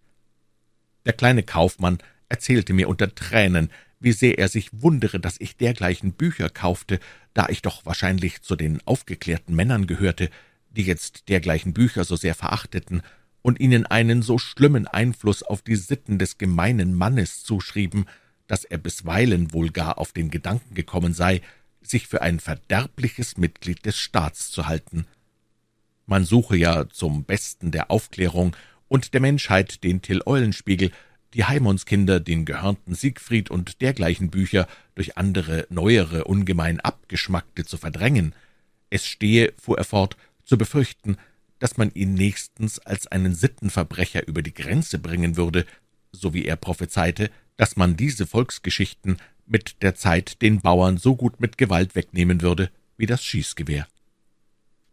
Der 1.07 1.13
kleine 1.13 1.45
Kaufmann 1.45 1.99
erzählte 2.29 2.73
mir 2.73 2.89
unter 2.89 3.15
Tränen, 3.15 3.71
wie 4.01 4.13
sehr 4.13 4.39
er 4.39 4.49
sich 4.49 4.71
wundere, 4.73 5.21
dass 5.21 5.41
ich 5.41 5.57
dergleichen 5.57 6.13
Bücher 6.13 6.51
kaufte, 6.51 7.01
da 7.33 7.49
ich 7.49 7.63
doch 7.63 7.87
wahrscheinlich 7.87 8.43
zu 8.43 8.57
den 8.57 8.81
aufgeklärten 8.87 9.55
Männern 9.55 9.87
gehörte, 9.87 10.31
die 10.71 10.83
jetzt 10.83 11.29
dergleichen 11.29 11.73
Bücher 11.73 12.05
so 12.05 12.17
sehr 12.17 12.35
verachteten 12.35 13.03
und 13.43 13.61
ihnen 13.61 13.87
einen 13.87 14.23
so 14.23 14.39
schlimmen 14.39 14.87
Einfluss 14.87 15.43
auf 15.43 15.63
die 15.63 15.77
Sitten 15.77 16.19
des 16.19 16.39
gemeinen 16.39 16.95
Mannes 16.95 17.45
zuschrieben, 17.45 18.07
dass 18.47 18.65
er 18.65 18.79
bisweilen 18.79 19.53
wohl 19.53 19.71
gar 19.71 19.99
auf 19.99 20.13
den 20.13 20.31
Gedanken 20.31 20.75
gekommen 20.75 21.15
sei, 21.15 21.41
sich 21.83 22.07
für 22.07 22.23
ein 22.23 22.41
verderbliches 22.41 23.37
Mitglied 23.37 23.85
des 23.85 23.99
Staats 23.99 24.51
zu 24.51 24.67
halten. 24.67 25.07
Man 26.07 26.25
suche 26.25 26.57
ja 26.57 26.89
zum 26.89 27.25
Besten 27.25 27.71
der 27.71 27.91
Aufklärung 27.91 28.57
und 28.89 29.15
der 29.15 29.21
Menschheit 29.21 29.85
den 29.85 30.03
Till-Eulenspiegel, 30.03 30.91
die 31.35 31.45
Heimonskinder, 31.45 32.21
den 32.21 32.45
gehörnten 32.45 32.95
Siegfried 32.95 33.51
und 33.51 33.81
dergleichen 33.81 34.31
Bücher 34.31 34.67
durch 34.95 35.19
andere, 35.19 35.67
neuere, 35.69 36.25
ungemein 36.25 36.81
abgeschmackte 36.81 37.65
zu 37.65 37.77
verdrängen. 37.77 38.35
Es 38.91 39.07
stehe, 39.07 39.53
fuhr 39.61 39.79
er 39.79 39.85
fort, 39.85 40.17
zu 40.45 40.57
befürchten, 40.57 41.17
dass 41.59 41.77
man 41.77 41.91
ihn 41.95 42.15
nächstens 42.15 42.79
als 42.79 43.07
einen 43.07 43.35
Sittenverbrecher 43.35 44.27
über 44.27 44.43
die 44.43 44.55
Grenze 44.55 44.99
bringen 44.99 45.37
würde, 45.37 45.67
so 46.13 46.33
wie 46.35 46.45
er 46.45 46.57
prophezeite, 46.57 47.31
dass 47.57 47.77
man 47.77 47.97
diese 47.97 48.27
Volksgeschichten 48.27 49.19
mit 49.47 49.83
der 49.83 49.95
Zeit 49.95 50.41
den 50.43 50.61
Bauern 50.61 50.97
so 50.97 51.17
gut 51.17 51.41
mit 51.41 51.59
Gewalt 51.59 51.95
wegnehmen 51.95 52.43
würde 52.43 52.71
wie 52.97 53.07
das 53.07 53.25
Schießgewehr. 53.25 53.87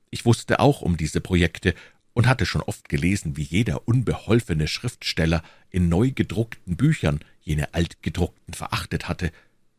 Ich 0.10 0.26
wusste 0.26 0.60
auch 0.60 0.82
um 0.82 0.98
diese 0.98 1.22
Projekte 1.22 1.74
und 2.14 2.28
hatte 2.28 2.46
schon 2.46 2.62
oft 2.62 2.90
gelesen, 2.90 3.38
wie 3.38 3.44
jeder 3.44 3.88
unbeholfene 3.88 4.68
Schriftsteller 4.68 5.44
in 5.70 5.90
neu 5.90 6.12
gedruckten 6.12 6.76
Büchern 6.76 7.20
jene 7.42 7.74
altgedruckten 7.74 8.54
verachtet 8.54 9.08
hatte. 9.08 9.32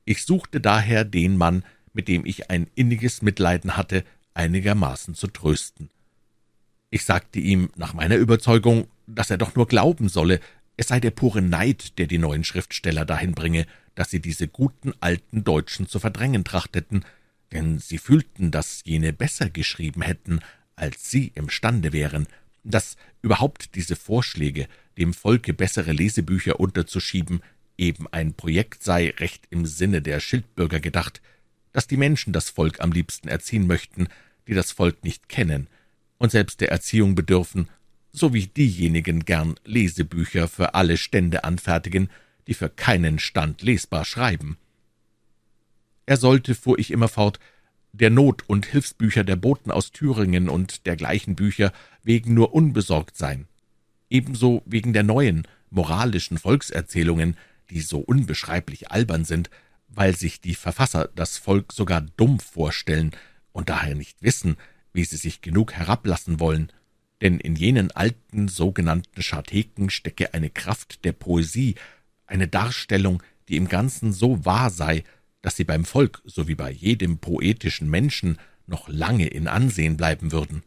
Ich 0.04 0.24
suchte 0.24 0.60
daher 0.60 1.04
den 1.04 1.36
Mann, 1.36 1.64
mit 1.92 2.08
dem 2.08 2.24
ich 2.24 2.50
ein 2.50 2.68
inniges 2.74 3.22
Mitleiden 3.22 3.76
hatte, 3.76 4.04
einigermaßen 4.34 5.14
zu 5.14 5.26
trösten. 5.26 5.90
Ich 6.90 7.04
sagte 7.04 7.38
ihm 7.38 7.70
nach 7.76 7.94
meiner 7.94 8.16
Überzeugung, 8.16 8.88
dass 9.06 9.30
er 9.30 9.38
doch 9.38 9.54
nur 9.54 9.66
glauben 9.66 10.08
solle, 10.08 10.40
es 10.76 10.88
sei 10.88 11.00
der 11.00 11.10
pure 11.10 11.42
Neid, 11.42 11.98
der 11.98 12.06
die 12.06 12.18
neuen 12.18 12.44
Schriftsteller 12.44 13.04
dahin 13.04 13.32
bringe, 13.32 13.66
dass 13.94 14.10
sie 14.10 14.20
diese 14.20 14.48
guten 14.48 14.92
alten 15.00 15.44
Deutschen 15.44 15.86
zu 15.86 16.00
verdrängen 16.00 16.44
trachteten, 16.44 17.04
denn 17.52 17.78
sie 17.78 17.98
fühlten, 17.98 18.50
dass 18.50 18.82
jene 18.84 19.12
besser 19.12 19.50
geschrieben 19.50 20.02
hätten, 20.02 20.40
als 20.82 21.12
sie 21.12 21.30
imstande 21.36 21.92
wären, 21.92 22.26
dass 22.64 22.96
überhaupt 23.22 23.76
diese 23.76 23.94
Vorschläge, 23.94 24.66
dem 24.98 25.14
Volke 25.14 25.54
bessere 25.54 25.92
Lesebücher 25.92 26.58
unterzuschieben, 26.58 27.40
eben 27.78 28.08
ein 28.08 28.34
Projekt 28.34 28.82
sei, 28.82 29.10
recht 29.10 29.46
im 29.50 29.64
Sinne 29.64 30.02
der 30.02 30.18
Schildbürger 30.18 30.80
gedacht, 30.80 31.22
dass 31.72 31.86
die 31.86 31.96
Menschen 31.96 32.32
das 32.32 32.50
Volk 32.50 32.80
am 32.80 32.90
liebsten 32.90 33.28
erziehen 33.28 33.68
möchten, 33.68 34.08
die 34.48 34.54
das 34.54 34.72
Volk 34.72 35.04
nicht 35.04 35.28
kennen 35.28 35.68
und 36.18 36.32
selbst 36.32 36.60
der 36.60 36.72
Erziehung 36.72 37.14
bedürfen, 37.14 37.68
so 38.12 38.34
wie 38.34 38.48
diejenigen 38.48 39.24
gern 39.24 39.54
Lesebücher 39.64 40.48
für 40.48 40.74
alle 40.74 40.96
Stände 40.96 41.44
anfertigen, 41.44 42.10
die 42.48 42.54
für 42.54 42.68
keinen 42.68 43.20
Stand 43.20 43.62
lesbar 43.62 44.04
schreiben. 44.04 44.58
Er 46.06 46.16
sollte, 46.16 46.56
fuhr 46.56 46.80
ich 46.80 46.90
immer 46.90 47.08
fort, 47.08 47.38
der 47.92 48.10
Not- 48.10 48.44
und 48.48 48.66
Hilfsbücher 48.66 49.22
der 49.22 49.36
Boten 49.36 49.70
aus 49.70 49.92
Thüringen 49.92 50.48
und 50.48 50.86
dergleichen 50.86 51.36
Bücher 51.36 51.72
wegen 52.02 52.34
nur 52.34 52.54
unbesorgt 52.54 53.16
sein, 53.16 53.46
ebenso 54.08 54.62
wegen 54.64 54.92
der 54.92 55.02
neuen, 55.02 55.46
moralischen 55.70 56.38
Volkserzählungen, 56.38 57.36
die 57.70 57.80
so 57.80 57.98
unbeschreiblich 57.98 58.90
albern 58.90 59.24
sind, 59.24 59.50
weil 59.88 60.16
sich 60.16 60.40
die 60.40 60.54
Verfasser 60.54 61.10
das 61.14 61.36
Volk 61.36 61.72
sogar 61.72 62.00
dumm 62.00 62.40
vorstellen 62.40 63.12
und 63.52 63.68
daher 63.68 63.94
nicht 63.94 64.22
wissen, 64.22 64.56
wie 64.94 65.04
sie 65.04 65.16
sich 65.16 65.42
genug 65.42 65.72
herablassen 65.74 66.40
wollen, 66.40 66.72
denn 67.20 67.38
in 67.38 67.56
jenen 67.56 67.90
alten 67.90 68.48
sogenannten 68.48 69.22
Scharteken 69.22 69.90
stecke 69.90 70.34
eine 70.34 70.50
Kraft 70.50 71.04
der 71.04 71.12
Poesie, 71.12 71.76
eine 72.26 72.48
Darstellung, 72.48 73.22
die 73.48 73.56
im 73.56 73.68
Ganzen 73.68 74.12
so 74.12 74.44
wahr 74.44 74.70
sei, 74.70 75.04
dass 75.42 75.56
sie 75.56 75.64
beim 75.64 75.84
Volk 75.84 76.22
so 76.24 76.48
wie 76.48 76.54
bei 76.54 76.70
jedem 76.70 77.18
poetischen 77.18 77.90
Menschen 77.90 78.38
noch 78.66 78.88
lange 78.88 79.26
in 79.26 79.48
Ansehen 79.48 79.96
bleiben 79.96 80.32
würden. 80.32 80.62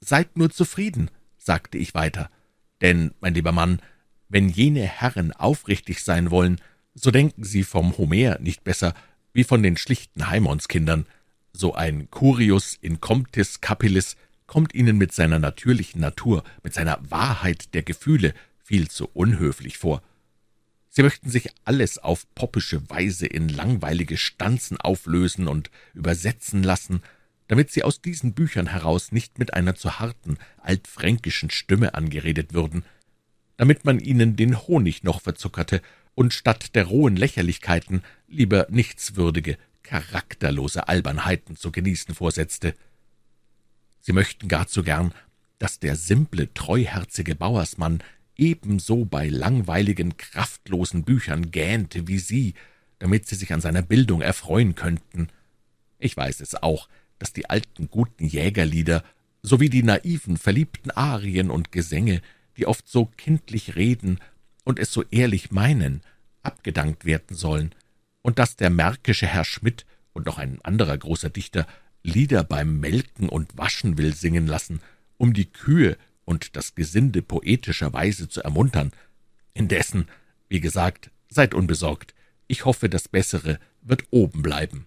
Seid 0.00 0.36
nur 0.36 0.50
zufrieden, 0.50 1.10
sagte 1.38 1.78
ich 1.78 1.94
weiter, 1.94 2.30
denn, 2.82 3.12
mein 3.20 3.34
lieber 3.34 3.52
Mann, 3.52 3.80
wenn 4.28 4.48
jene 4.48 4.82
Herren 4.82 5.32
aufrichtig 5.32 6.02
sein 6.02 6.30
wollen, 6.30 6.60
so 6.94 7.10
denken 7.10 7.44
sie 7.44 7.62
vom 7.62 7.96
Homer 7.96 8.38
nicht 8.40 8.64
besser 8.64 8.94
wie 9.32 9.44
von 9.44 9.62
den 9.62 9.76
schlichten 9.76 10.28
Heimonskindern. 10.28 11.06
So 11.52 11.74
ein 11.74 12.10
Curius 12.10 12.76
in 12.80 13.00
Comptis 13.00 13.60
Capillis 13.60 14.16
kommt 14.46 14.74
ihnen 14.74 14.96
mit 14.96 15.12
seiner 15.12 15.38
natürlichen 15.38 16.00
Natur, 16.00 16.42
mit 16.62 16.74
seiner 16.74 16.98
Wahrheit 17.10 17.74
der 17.74 17.82
Gefühle 17.82 18.34
viel 18.62 18.88
zu 18.88 19.08
unhöflich 19.12 19.78
vor. 19.78 20.02
Sie 20.96 21.02
möchten 21.02 21.28
sich 21.28 21.50
alles 21.66 21.98
auf 21.98 22.24
poppische 22.34 22.88
Weise 22.88 23.26
in 23.26 23.50
langweilige 23.50 24.16
Stanzen 24.16 24.78
auflösen 24.80 25.46
und 25.46 25.70
übersetzen 25.92 26.62
lassen, 26.62 27.02
damit 27.48 27.70
sie 27.70 27.82
aus 27.82 28.00
diesen 28.00 28.32
Büchern 28.32 28.68
heraus 28.68 29.12
nicht 29.12 29.38
mit 29.38 29.52
einer 29.52 29.74
zu 29.74 30.00
harten, 30.00 30.38
altfränkischen 30.56 31.50
Stimme 31.50 31.92
angeredet 31.92 32.54
würden, 32.54 32.82
damit 33.58 33.84
man 33.84 34.00
ihnen 34.00 34.36
den 34.36 34.58
Honig 34.58 35.04
noch 35.04 35.20
verzuckerte 35.20 35.82
und 36.14 36.32
statt 36.32 36.74
der 36.74 36.86
rohen 36.86 37.16
Lächerlichkeiten 37.16 38.02
lieber 38.26 38.66
nichtswürdige, 38.70 39.58
charakterlose 39.82 40.88
Albernheiten 40.88 41.56
zu 41.56 41.72
genießen 41.72 42.14
vorsetzte. 42.14 42.74
Sie 44.00 44.14
möchten 44.14 44.48
gar 44.48 44.66
zu 44.66 44.82
gern, 44.82 45.12
dass 45.58 45.78
der 45.78 45.94
simple, 45.94 46.54
treuherzige 46.54 47.34
Bauersmann 47.34 48.02
ebenso 48.36 49.04
bei 49.04 49.28
langweiligen, 49.28 50.16
kraftlosen 50.16 51.04
Büchern 51.04 51.50
gähnte 51.50 52.08
wie 52.08 52.18
Sie, 52.18 52.54
damit 52.98 53.26
Sie 53.26 53.36
sich 53.36 53.52
an 53.52 53.60
seiner 53.60 53.82
Bildung 53.82 54.20
erfreuen 54.20 54.74
könnten. 54.74 55.28
Ich 55.98 56.16
weiß 56.16 56.40
es 56.40 56.54
auch, 56.54 56.88
dass 57.18 57.32
die 57.32 57.48
alten 57.48 57.88
guten 57.90 58.26
Jägerlieder 58.26 59.02
sowie 59.42 59.70
die 59.70 59.82
naiven, 59.82 60.36
verliebten 60.36 60.90
Arien 60.90 61.50
und 61.50 61.72
Gesänge, 61.72 62.20
die 62.56 62.66
oft 62.66 62.88
so 62.88 63.06
kindlich 63.16 63.76
reden 63.76 64.18
und 64.64 64.78
es 64.78 64.92
so 64.92 65.04
ehrlich 65.10 65.50
meinen, 65.50 66.02
abgedankt 66.42 67.04
werden 67.04 67.36
sollen, 67.36 67.74
und 68.22 68.38
dass 68.38 68.56
der 68.56 68.70
märkische 68.70 69.26
Herr 69.26 69.44
Schmidt 69.44 69.86
und 70.12 70.26
noch 70.26 70.38
ein 70.38 70.60
anderer 70.62 70.98
großer 70.98 71.30
Dichter 71.30 71.66
Lieder 72.02 72.44
beim 72.44 72.80
Melken 72.80 73.28
und 73.28 73.56
Waschen 73.56 73.98
will 73.98 74.14
singen 74.14 74.46
lassen, 74.46 74.80
um 75.16 75.32
die 75.32 75.46
Kühe 75.46 75.96
und 76.26 76.56
das 76.56 76.74
Gesinde 76.74 77.22
poetischerweise 77.22 78.28
zu 78.28 78.42
ermuntern. 78.42 78.92
Indessen, 79.54 80.08
wie 80.50 80.60
gesagt, 80.60 81.10
seid 81.30 81.54
unbesorgt. 81.54 82.14
Ich 82.46 82.66
hoffe, 82.66 82.90
das 82.90 83.08
Bessere 83.08 83.58
wird 83.80 84.04
oben 84.10 84.42
bleiben. 84.42 84.84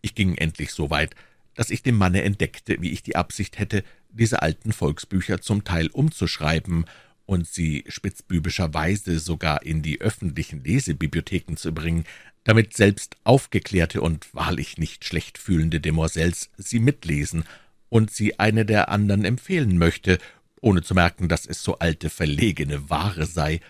Ich 0.00 0.14
ging 0.14 0.36
endlich 0.36 0.70
so 0.70 0.90
weit, 0.90 1.16
dass 1.54 1.70
ich 1.70 1.82
dem 1.82 1.96
Manne 1.96 2.22
entdeckte, 2.22 2.80
wie 2.80 2.90
ich 2.90 3.02
die 3.02 3.16
Absicht 3.16 3.58
hätte, 3.58 3.82
diese 4.10 4.42
alten 4.42 4.72
Volksbücher 4.72 5.40
zum 5.40 5.64
Teil 5.64 5.88
umzuschreiben 5.88 6.84
und 7.26 7.46
sie 7.48 7.84
spitzbübischerweise 7.88 9.18
sogar 9.18 9.62
in 9.64 9.82
die 9.82 10.00
öffentlichen 10.00 10.62
Lesebibliotheken 10.62 11.56
zu 11.56 11.72
bringen, 11.72 12.04
damit 12.44 12.74
selbst 12.74 13.16
aufgeklärte 13.24 14.00
und 14.00 14.32
wahrlich 14.34 14.78
nicht 14.78 15.04
schlecht 15.04 15.36
fühlende 15.36 15.80
Demoiselles 15.80 16.50
sie 16.56 16.78
mitlesen 16.78 17.44
und 17.88 18.10
sie 18.10 18.38
eine 18.38 18.64
der 18.64 18.88
anderen 18.90 19.24
empfehlen 19.24 19.78
möchte, 19.78 20.18
ohne 20.60 20.82
zu 20.82 20.94
merken, 20.94 21.28
dass 21.28 21.46
es 21.46 21.62
so 21.62 21.78
alte, 21.78 22.10
verlegene 22.10 22.90
Ware 22.90 23.26
sei. 23.26 23.60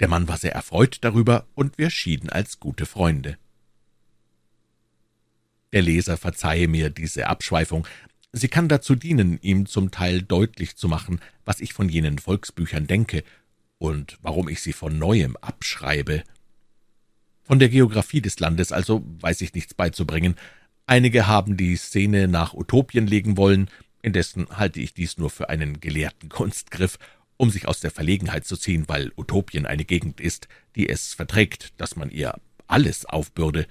Der 0.00 0.08
Mann 0.08 0.28
war 0.28 0.38
sehr 0.38 0.52
erfreut 0.52 0.98
darüber, 1.02 1.46
und 1.54 1.78
wir 1.78 1.90
schieden 1.90 2.30
als 2.30 2.60
gute 2.60 2.86
Freunde. 2.86 3.36
Der 5.72 5.82
Leser 5.82 6.16
verzeihe 6.16 6.66
mir 6.66 6.88
diese 6.88 7.26
Abschweifung, 7.26 7.86
Sie 8.32 8.48
kann 8.48 8.68
dazu 8.68 8.94
dienen, 8.94 9.38
ihm 9.40 9.66
zum 9.66 9.90
Teil 9.90 10.22
deutlich 10.22 10.76
zu 10.76 10.88
machen, 10.88 11.20
was 11.44 11.60
ich 11.60 11.72
von 11.72 11.88
jenen 11.88 12.18
Volksbüchern 12.18 12.86
denke 12.86 13.24
und 13.78 14.18
warum 14.20 14.48
ich 14.48 14.60
sie 14.60 14.72
von 14.72 14.98
neuem 14.98 15.36
abschreibe. 15.36 16.24
Von 17.42 17.58
der 17.58 17.70
Geographie 17.70 18.20
des 18.20 18.38
Landes 18.38 18.70
also 18.70 19.02
weiß 19.20 19.40
ich 19.40 19.54
nichts 19.54 19.72
beizubringen. 19.72 20.34
Einige 20.88 21.26
haben 21.26 21.58
die 21.58 21.76
Szene 21.76 22.28
nach 22.28 22.54
Utopien 22.54 23.06
legen 23.06 23.36
wollen, 23.36 23.68
indessen 24.00 24.48
halte 24.48 24.80
ich 24.80 24.94
dies 24.94 25.18
nur 25.18 25.28
für 25.28 25.50
einen 25.50 25.80
gelehrten 25.80 26.28
Kunstgriff, 26.30 26.98
um 27.36 27.50
sich 27.50 27.68
aus 27.68 27.80
der 27.80 27.90
Verlegenheit 27.90 28.46
zu 28.46 28.56
ziehen, 28.56 28.84
weil 28.88 29.12
Utopien 29.14 29.66
eine 29.66 29.84
Gegend 29.84 30.18
ist, 30.18 30.48
die 30.76 30.88
es 30.88 31.12
verträgt, 31.12 31.74
dass 31.76 31.94
man 31.94 32.08
ihr 32.08 32.40
alles 32.66 33.04
aufbürde, 33.04 33.66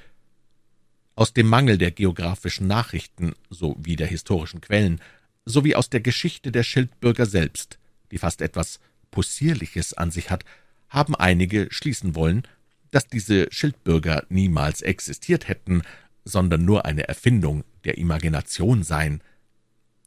aus 1.15 1.33
dem 1.33 1.47
Mangel 1.47 1.79
der 1.79 1.89
geographischen 1.89 2.67
Nachrichten 2.67 3.33
sowie 3.49 3.95
der 3.95 4.05
historischen 4.05 4.61
Quellen, 4.61 5.01
sowie 5.43 5.73
aus 5.73 5.89
der 5.89 6.01
Geschichte 6.01 6.51
der 6.51 6.61
Schildbürger 6.61 7.25
selbst, 7.25 7.79
die 8.11 8.19
fast 8.19 8.41
etwas 8.41 8.79
Possierliches 9.09 9.95
an 9.95 10.11
sich 10.11 10.29
hat, 10.29 10.45
haben 10.87 11.15
einige 11.15 11.67
schließen 11.71 12.13
wollen, 12.13 12.43
dass 12.91 13.07
diese 13.07 13.47
Schildbürger 13.51 14.23
niemals 14.29 14.83
existiert 14.83 15.47
hätten, 15.47 15.81
sondern 16.27 16.65
nur 16.65 16.85
eine 16.85 17.07
Erfindung 17.07 17.63
der 17.85 17.97
Imagination 17.97 18.83
seien. 18.83 19.21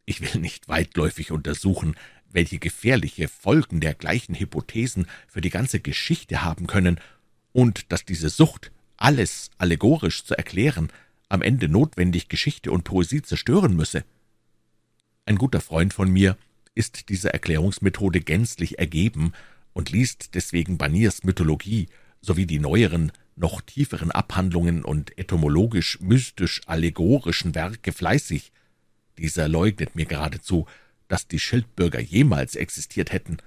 Ich 0.05 0.21
will 0.21 0.41
nicht 0.41 0.69
weitläufig 0.69 1.33
untersuchen, 1.33 1.97
welche 2.31 2.59
gefährliche 2.59 3.29
Folgen 3.29 3.81
dergleichen 3.81 4.35
Hypothesen 4.35 5.07
für 5.27 5.41
die 5.41 5.51
ganze 5.51 5.81
Geschichte 5.81 6.43
haben 6.43 6.67
können, 6.67 7.01
und 7.53 7.91
dass 7.91 8.05
diese 8.05 8.29
Sucht 8.29 8.71
alles 8.97 9.51
allegorisch 9.59 10.25
zu 10.25 10.37
erklären, 10.37 10.93
am 11.29 11.43
Ende 11.43 11.69
notwendig 11.69 12.29
Geschichte 12.29 12.71
und 12.71 12.85
Poesie 12.85 13.23
zerstören 13.23 13.75
müsse. 13.75 14.05
Ein 15.27 15.37
guter 15.37 15.61
Freund 15.61 15.93
von 15.93 16.11
mir 16.11 16.37
ist 16.75 17.09
dieser 17.09 17.31
Erklärungsmethode 17.31 18.21
gänzlich 18.21 18.79
ergeben 18.79 19.33
und 19.73 19.91
liest 19.91 20.35
deswegen 20.35 20.79
Baniers 20.79 21.25
Mythologie 21.25 21.89
sowie 22.21 22.47
die 22.47 22.59
neueren, 22.59 23.11
noch 23.37 23.61
tieferen 23.61 24.11
Abhandlungen 24.11 24.85
und 24.85 25.17
etymologisch-mystisch-allegorischen 25.19 27.55
Werke 27.55 27.93
fleißig. 27.93 28.53
Dieser 29.19 29.49
leugnet 29.49 29.97
mir 29.97 30.07
geradezu, 30.07 30.67
dass 31.09 31.27
die 31.27 31.39
Schildbürger 31.39 32.01
jemals 32.01 32.57
existiert 32.57 33.13
hätten. 33.13 33.39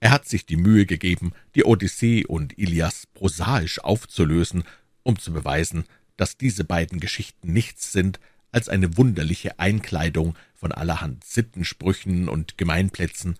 Er 0.00 0.10
hat 0.10 0.28
sich 0.28 0.46
die 0.46 0.56
Mühe 0.56 0.86
gegeben, 0.86 1.32
die 1.54 1.64
Odyssee 1.64 2.24
und 2.24 2.58
Ilias 2.58 3.06
prosaisch 3.14 3.78
aufzulösen, 3.80 4.64
um 5.02 5.18
zu 5.18 5.32
beweisen, 5.32 5.84
dass 6.16 6.36
diese 6.36 6.64
beiden 6.64 7.00
Geschichten 7.00 7.52
nichts 7.52 7.92
sind 7.92 8.20
als 8.52 8.68
eine 8.68 8.96
wunderliche 8.96 9.58
Einkleidung 9.58 10.36
von 10.54 10.72
allerhand 10.72 11.24
Sittensprüchen 11.24 12.28
und 12.28 12.58
Gemeinplätzen. 12.58 13.38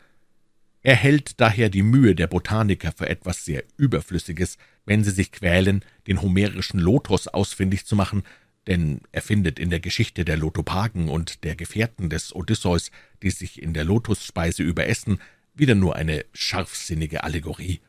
Er 0.86 0.94
hält 0.94 1.40
daher 1.40 1.68
die 1.68 1.82
Mühe 1.82 2.14
der 2.14 2.28
Botaniker 2.28 2.92
für 2.92 3.08
etwas 3.08 3.44
sehr 3.44 3.64
Überflüssiges, 3.76 4.56
wenn 4.84 5.02
sie 5.02 5.10
sich 5.10 5.32
quälen, 5.32 5.84
den 6.06 6.22
homerischen 6.22 6.78
Lotos 6.78 7.26
ausfindig 7.26 7.86
zu 7.86 7.96
machen, 7.96 8.22
denn 8.68 9.00
er 9.10 9.20
findet 9.20 9.58
in 9.58 9.70
der 9.70 9.80
Geschichte 9.80 10.24
der 10.24 10.36
Lotopagen 10.36 11.08
und 11.08 11.42
der 11.42 11.56
Gefährten 11.56 12.08
des 12.08 12.32
Odysseus, 12.32 12.92
die 13.24 13.30
sich 13.30 13.60
in 13.60 13.74
der 13.74 13.82
Lotusspeise 13.82 14.62
überessen, 14.62 15.18
wieder 15.54 15.74
nur 15.74 15.96
eine 15.96 16.24
scharfsinnige 16.32 17.24
Allegorie. 17.24 17.80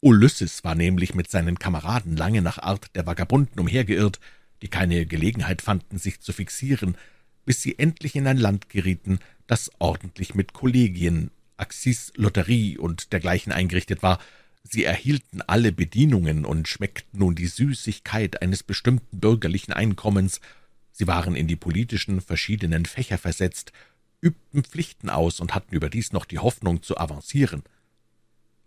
Ulysses 0.00 0.64
war 0.64 0.74
nämlich 0.74 1.14
mit 1.14 1.30
seinen 1.30 1.58
Kameraden 1.58 2.18
lange 2.18 2.42
nach 2.42 2.58
Art 2.58 2.94
der 2.96 3.06
Vagabunden 3.06 3.58
umhergeirrt, 3.58 4.20
die 4.60 4.68
keine 4.68 5.06
Gelegenheit 5.06 5.62
fanden, 5.62 5.96
sich 5.96 6.20
zu 6.20 6.34
fixieren, 6.34 6.98
bis 7.46 7.62
sie 7.62 7.78
endlich 7.78 8.14
in 8.14 8.26
ein 8.26 8.36
Land 8.36 8.68
gerieten, 8.68 9.20
das 9.46 9.70
ordentlich 9.78 10.34
mit 10.34 10.52
Kollegien, 10.52 11.30
Axis, 11.58 12.12
Lotterie 12.16 12.78
und 12.78 13.12
dergleichen 13.12 13.52
eingerichtet 13.52 14.02
war. 14.02 14.18
Sie 14.62 14.84
erhielten 14.84 15.42
alle 15.42 15.72
Bedienungen 15.72 16.44
und 16.44 16.68
schmeckten 16.68 17.20
nun 17.20 17.34
die 17.34 17.46
Süßigkeit 17.46 18.42
eines 18.42 18.62
bestimmten 18.62 19.20
bürgerlichen 19.20 19.72
Einkommens. 19.72 20.40
Sie 20.92 21.06
waren 21.06 21.36
in 21.36 21.46
die 21.46 21.56
politischen 21.56 22.20
verschiedenen 22.20 22.86
Fächer 22.86 23.18
versetzt, 23.18 23.72
übten 24.20 24.64
Pflichten 24.64 25.10
aus 25.10 25.40
und 25.40 25.54
hatten 25.54 25.74
überdies 25.74 26.12
noch 26.12 26.24
die 26.24 26.38
Hoffnung 26.38 26.82
zu 26.82 26.98
avancieren. 26.98 27.62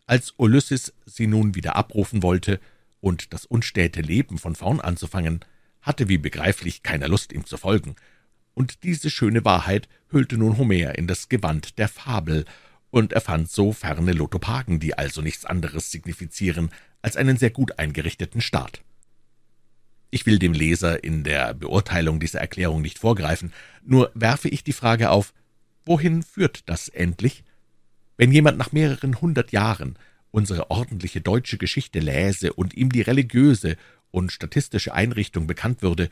Als 0.05 0.33
Ulysses 0.37 0.93
sie 1.05 1.27
nun 1.27 1.55
wieder 1.55 1.75
abrufen 1.75 2.23
wollte 2.23 2.59
und 2.99 3.33
das 3.33 3.45
unstäte 3.45 4.01
Leben 4.01 4.37
von 4.37 4.55
vorn 4.55 4.79
anzufangen, 4.79 5.41
hatte 5.81 6.07
wie 6.09 6.17
begreiflich 6.17 6.83
keiner 6.83 7.07
Lust, 7.07 7.33
ihm 7.33 7.45
zu 7.45 7.57
folgen, 7.57 7.95
und 8.53 8.83
diese 8.83 9.09
schöne 9.09 9.45
Wahrheit 9.45 9.87
hüllte 10.09 10.37
nun 10.37 10.57
Homer 10.57 10.97
in 10.97 11.07
das 11.07 11.29
Gewand 11.29 11.77
der 11.77 11.87
Fabel, 11.87 12.45
und 12.91 13.13
er 13.13 13.21
fand 13.21 13.49
so 13.49 13.71
ferne 13.73 14.11
Lotopagen, 14.11 14.79
die 14.79 14.97
also 14.97 15.21
nichts 15.21 15.45
anderes 15.45 15.91
signifizieren 15.91 16.69
als 17.01 17.17
einen 17.17 17.37
sehr 17.37 17.49
gut 17.49 17.79
eingerichteten 17.79 18.41
Staat. 18.41 18.81
Ich 20.11 20.25
will 20.25 20.39
dem 20.39 20.53
Leser 20.53 21.03
in 21.03 21.23
der 21.23 21.53
Beurteilung 21.53 22.19
dieser 22.19 22.41
Erklärung 22.41 22.81
nicht 22.81 22.99
vorgreifen, 22.99 23.53
nur 23.83 24.11
werfe 24.13 24.49
ich 24.49 24.63
die 24.63 24.73
Frage 24.73 25.09
auf, 25.09 25.33
wohin 25.85 26.21
führt 26.21 26.69
das 26.69 26.89
endlich? 26.89 27.43
Wenn 28.17 28.31
jemand 28.31 28.57
nach 28.57 28.73
mehreren 28.73 29.19
hundert 29.21 29.51
Jahren 29.51 29.97
unsere 30.31 30.69
ordentliche 30.69 31.21
deutsche 31.21 31.57
Geschichte 31.57 31.99
läse 31.99 32.53
und 32.53 32.75
ihm 32.75 32.91
die 32.91 33.01
religiöse 33.01 33.77
und 34.11 34.31
statistische 34.31 34.93
Einrichtung 34.93 35.47
bekannt 35.47 35.81
würde, 35.81 36.09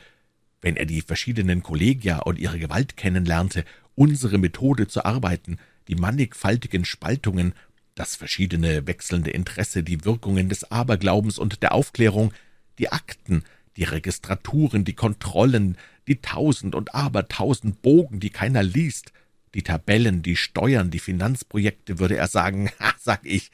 wenn 0.61 0.75
er 0.75 0.85
die 0.85 1.01
verschiedenen 1.01 1.61
Kollegia 1.61 2.19
und 2.19 2.39
ihre 2.39 2.59
Gewalt 2.59 2.97
kennenlernte, 2.97 3.63
unsere 3.95 4.37
Methode 4.37 4.87
zu 4.87 5.05
arbeiten, 5.05 5.57
die 5.89 5.95
mannigfaltigen 5.95 6.85
Spaltungen, 6.85 7.53
das 7.95 8.15
verschiedene 8.15 8.87
wechselnde 8.87 9.31
Interesse, 9.31 9.83
die 9.83 10.05
Wirkungen 10.05 10.47
des 10.47 10.71
Aberglaubens 10.71 11.37
und 11.37 11.61
der 11.63 11.73
Aufklärung, 11.73 12.31
die 12.77 12.91
Akten, 12.91 13.43
die 13.75 13.83
Registraturen, 13.83 14.85
die 14.85 14.93
Kontrollen, 14.93 15.77
die 16.07 16.21
tausend 16.21 16.75
und 16.75 16.95
abertausend 16.95 17.81
Bogen, 17.81 18.19
die 18.19 18.29
keiner 18.29 18.63
liest, 18.63 19.11
die 19.55 19.63
Tabellen, 19.63 20.21
die 20.21 20.35
Steuern, 20.35 20.91
die 20.91 20.99
Finanzprojekte, 20.99 21.99
würde 21.99 22.15
er 22.15 22.27
sagen, 22.27 22.69
ha, 22.79 22.93
sag 22.99 23.25
ich, 23.25 23.51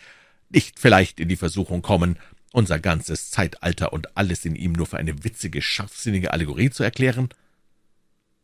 nicht 0.49 0.79
vielleicht 0.79 1.19
in 1.19 1.29
die 1.29 1.37
Versuchung 1.37 1.81
kommen, 1.81 2.17
unser 2.51 2.79
ganzes 2.79 3.31
Zeitalter 3.31 3.93
und 3.93 4.15
alles 4.17 4.45
in 4.45 4.55
ihm 4.55 4.73
nur 4.73 4.85
für 4.85 4.97
eine 4.97 5.23
witzige, 5.23 5.61
scharfsinnige 5.61 6.31
Allegorie 6.31 6.69
zu 6.69 6.83
erklären? 6.83 7.29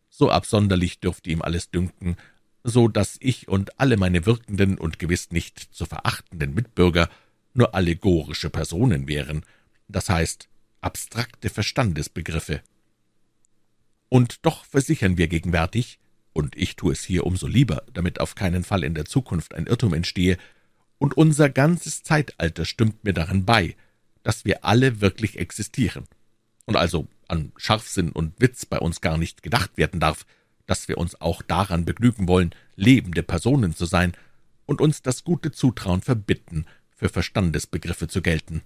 So 0.09 0.29
absonderlich 0.29 0.99
dürfte 0.99 1.29
ihm 1.29 1.41
alles 1.41 1.71
dünken, 1.71 2.17
so 2.63 2.87
dass 2.87 3.17
ich 3.19 3.47
und 3.47 3.79
alle 3.79 3.97
meine 3.97 4.25
wirkenden 4.25 4.77
und 4.77 4.99
gewiss 4.99 5.31
nicht 5.31 5.59
zu 5.59 5.85
verachtenden 5.85 6.53
Mitbürger 6.53 7.09
nur 7.53 7.75
allegorische 7.75 8.49
Personen 8.49 9.07
wären, 9.07 9.45
das 9.87 10.09
heißt 10.09 10.47
abstrakte 10.79 11.49
Verstandesbegriffe. 11.49 12.61
Und 14.09 14.45
doch 14.45 14.65
versichern 14.65 15.17
wir 15.17 15.27
gegenwärtig, 15.27 15.99
und 16.33 16.55
ich 16.55 16.75
tue 16.75 16.93
es 16.93 17.03
hier 17.03 17.25
umso 17.25 17.47
lieber, 17.47 17.83
damit 17.93 18.19
auf 18.19 18.35
keinen 18.35 18.63
Fall 18.63 18.83
in 18.83 18.95
der 18.95 19.05
Zukunft 19.05 19.53
ein 19.53 19.67
Irrtum 19.67 19.93
entstehe, 19.93 20.37
und 20.97 21.17
unser 21.17 21.49
ganzes 21.49 22.03
Zeitalter 22.03 22.65
stimmt 22.65 23.03
mir 23.03 23.13
darin 23.13 23.45
bei, 23.45 23.75
dass 24.23 24.45
wir 24.45 24.63
alle 24.65 25.01
wirklich 25.01 25.39
existieren, 25.39 26.05
und 26.65 26.75
also 26.75 27.07
an 27.27 27.51
Scharfsinn 27.57 28.11
und 28.11 28.39
Witz 28.39 28.65
bei 28.65 28.77
uns 28.77 29.01
gar 29.01 29.17
nicht 29.17 29.43
gedacht 29.43 29.77
werden 29.77 29.99
darf, 29.99 30.25
dass 30.71 30.87
wir 30.87 30.97
uns 30.97 31.19
auch 31.19 31.41
daran 31.41 31.83
begnügen 31.83 32.29
wollen, 32.29 32.55
lebende 32.77 33.23
Personen 33.23 33.75
zu 33.75 33.83
sein 33.83 34.13
und 34.65 34.79
uns 34.79 35.01
das 35.01 35.25
gute 35.25 35.51
Zutrauen 35.51 36.01
verbitten, 36.01 36.65
für 36.95 37.09
Verstandesbegriffe 37.09 38.07
zu 38.07 38.21
gelten. 38.21 38.61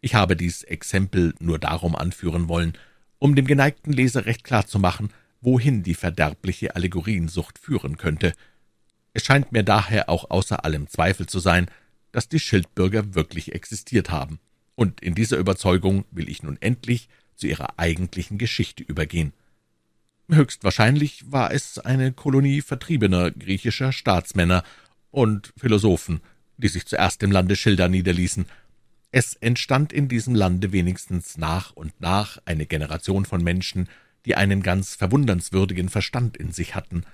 Ich 0.00 0.16
habe 0.16 0.34
dies 0.34 0.64
Exempel 0.64 1.34
nur 1.38 1.60
darum 1.60 1.94
anführen 1.94 2.48
wollen, 2.48 2.72
um 3.20 3.36
dem 3.36 3.46
geneigten 3.46 3.92
Leser 3.92 4.26
recht 4.26 4.42
klar 4.42 4.66
zu 4.66 4.80
machen, 4.80 5.10
wohin 5.40 5.84
die 5.84 5.94
verderbliche 5.94 6.74
Allegoriensucht 6.74 7.56
führen 7.56 7.96
könnte. 7.96 8.32
Es 9.12 9.24
scheint 9.24 9.52
mir 9.52 9.62
daher 9.62 10.08
auch 10.08 10.30
außer 10.32 10.64
allem 10.64 10.88
Zweifel 10.88 11.28
zu 11.28 11.38
sein, 11.38 11.70
dass 12.10 12.28
die 12.28 12.40
Schildbürger 12.40 13.14
wirklich 13.14 13.54
existiert 13.54 14.10
haben, 14.10 14.40
und 14.74 15.00
in 15.00 15.14
dieser 15.14 15.36
Überzeugung 15.36 16.06
will 16.10 16.28
ich 16.28 16.42
nun 16.42 16.60
endlich 16.60 17.08
zu 17.36 17.46
ihrer 17.46 17.78
eigentlichen 17.78 18.36
Geschichte 18.36 18.82
übergehen. 18.82 19.32
Höchstwahrscheinlich 20.30 21.32
war 21.32 21.52
es 21.52 21.78
eine 21.78 22.12
Kolonie 22.12 22.60
vertriebener 22.60 23.30
griechischer 23.30 23.92
Staatsmänner 23.92 24.62
und 25.10 25.54
Philosophen, 25.56 26.20
die 26.58 26.68
sich 26.68 26.86
zuerst 26.86 27.22
im 27.22 27.32
Lande 27.32 27.56
Schilda 27.56 27.88
niederließen. 27.88 28.44
Es 29.10 29.34
entstand 29.34 29.90
in 29.90 30.08
diesem 30.08 30.34
Lande 30.34 30.70
wenigstens 30.70 31.38
nach 31.38 31.72
und 31.72 31.98
nach 32.00 32.38
eine 32.44 32.66
Generation 32.66 33.24
von 33.24 33.42
Menschen, 33.42 33.88
die 34.26 34.34
einen 34.34 34.62
ganz 34.62 34.94
verwundernswürdigen 34.96 35.88
Verstand 35.88 36.36
in 36.36 36.52
sich 36.52 36.74
hatten. 36.74 37.04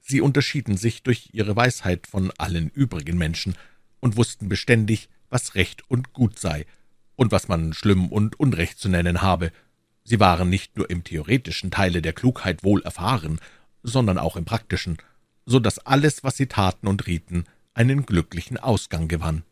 Sie 0.00 0.22
unterschieden 0.22 0.78
sich 0.78 1.02
durch 1.02 1.30
ihre 1.32 1.56
Weisheit 1.56 2.06
von 2.06 2.30
allen 2.38 2.70
übrigen 2.70 3.18
Menschen 3.18 3.56
und 4.00 4.16
wussten 4.16 4.48
beständig, 4.48 5.10
was 5.28 5.54
Recht 5.54 5.82
und 5.90 6.14
Gut 6.14 6.38
sei 6.38 6.64
und 7.14 7.30
was 7.30 7.46
man 7.48 7.74
schlimm 7.74 8.08
und 8.08 8.40
Unrecht 8.40 8.78
zu 8.78 8.88
nennen 8.88 9.20
habe. 9.20 9.52
Sie 10.04 10.20
waren 10.20 10.50
nicht 10.50 10.76
nur 10.76 10.90
im 10.90 11.02
theoretischen 11.02 11.70
Teile 11.70 12.02
der 12.02 12.12
Klugheit 12.12 12.62
wohl 12.62 12.82
erfahren, 12.82 13.40
sondern 13.82 14.18
auch 14.18 14.36
im 14.36 14.44
praktischen, 14.44 14.98
so 15.46 15.58
dass 15.58 15.78
alles, 15.78 16.22
was 16.22 16.36
sie 16.36 16.46
taten 16.46 16.86
und 16.86 17.06
rieten, 17.06 17.44
einen 17.72 18.04
glücklichen 18.04 18.58
Ausgang 18.58 19.08
gewann. 19.08 19.42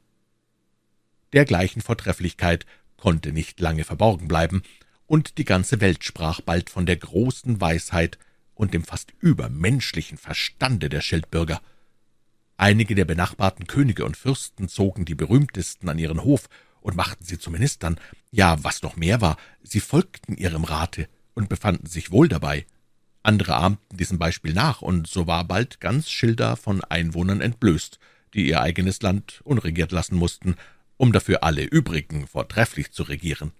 Dergleichen 1.32 1.80
Vortrefflichkeit 1.80 2.66
konnte 2.98 3.32
nicht 3.32 3.58
lange 3.60 3.84
verborgen 3.84 4.28
bleiben, 4.28 4.62
und 5.06 5.36
die 5.38 5.44
ganze 5.44 5.80
Welt 5.80 6.04
sprach 6.04 6.40
bald 6.40 6.70
von 6.70 6.86
der 6.86 6.96
großen 6.96 7.60
Weisheit 7.60 8.18
und 8.54 8.72
dem 8.72 8.84
fast 8.84 9.12
übermenschlichen 9.20 10.16
Verstande 10.16 10.88
der 10.88 11.00
Schildbürger. 11.00 11.60
Einige 12.56 12.94
der 12.94 13.04
benachbarten 13.04 13.66
Könige 13.66 14.04
und 14.04 14.16
Fürsten 14.16 14.68
zogen 14.68 15.04
die 15.04 15.14
berühmtesten 15.14 15.88
an 15.88 15.98
ihren 15.98 16.22
Hof 16.22 16.48
und 16.82 16.96
machten 16.96 17.24
sie 17.24 17.38
zu 17.38 17.50
Ministern. 17.50 17.98
Ja, 18.30 18.62
was 18.62 18.82
noch 18.82 18.96
mehr 18.96 19.20
war, 19.20 19.36
sie 19.62 19.80
folgten 19.80 20.36
ihrem 20.36 20.64
Rate 20.64 21.08
und 21.34 21.48
befanden 21.48 21.86
sich 21.86 22.10
wohl 22.10 22.28
dabei. 22.28 22.66
Andere 23.22 23.54
ahmten 23.54 23.96
diesem 23.96 24.18
Beispiel 24.18 24.52
nach, 24.52 24.82
und 24.82 25.06
so 25.06 25.26
war 25.26 25.44
bald 25.44 25.80
ganz 25.80 26.10
Schilda 26.10 26.56
von 26.56 26.82
Einwohnern 26.82 27.40
entblößt, 27.40 27.98
die 28.34 28.48
ihr 28.48 28.60
eigenes 28.60 29.00
Land 29.02 29.40
unregiert 29.44 29.92
lassen 29.92 30.16
mussten, 30.16 30.56
um 30.96 31.12
dafür 31.12 31.44
alle 31.44 31.62
übrigen 31.62 32.26
vortrefflich 32.26 32.92
zu 32.92 33.04
regieren. 33.04 33.52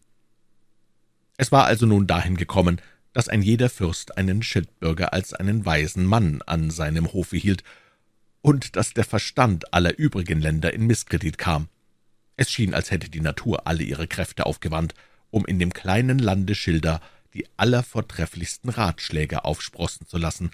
Es 1.37 1.53
war 1.53 1.65
also 1.65 1.87
nun 1.87 2.07
dahin 2.07 2.37
gekommen, 2.37 2.81
dass 3.13 3.29
ein 3.29 3.43
jeder 3.43 3.69
Fürst 3.69 4.17
einen 4.17 4.43
Schildbürger 4.43 5.13
als 5.13 5.35
einen 5.35 5.65
weisen 5.65 6.07
Mann 6.07 6.43
an 6.43 6.71
seinem 6.71 7.13
Hofe 7.13 7.37
hielt 7.37 7.63
und 8.41 8.77
dass 8.77 8.95
der 8.95 9.05
Verstand 9.05 9.73
aller 9.73 9.99
übrigen 9.99 10.41
Länder 10.41 10.73
in 10.73 10.87
Misskredit 10.87 11.39
kam. 11.39 11.69
Es 12.37 12.51
schien, 12.51 12.75
als 12.75 12.91
hätte 12.91 13.11
die 13.11 13.21
Natur 13.21 13.67
alle 13.67 13.83
ihre 13.83 14.07
Kräfte 14.07 14.47
aufgewandt, 14.47 14.95
um 15.31 15.45
in 15.47 15.59
dem 15.59 15.73
kleinen 15.73 16.19
Lande 16.19 16.55
Schilder 16.55 17.01
die 17.35 17.47
allervortrefflichsten 17.57 18.71
Ratschläge 18.71 19.45
aufsprossen 19.45 20.07
zu 20.07 20.19
lassen, 20.19 20.51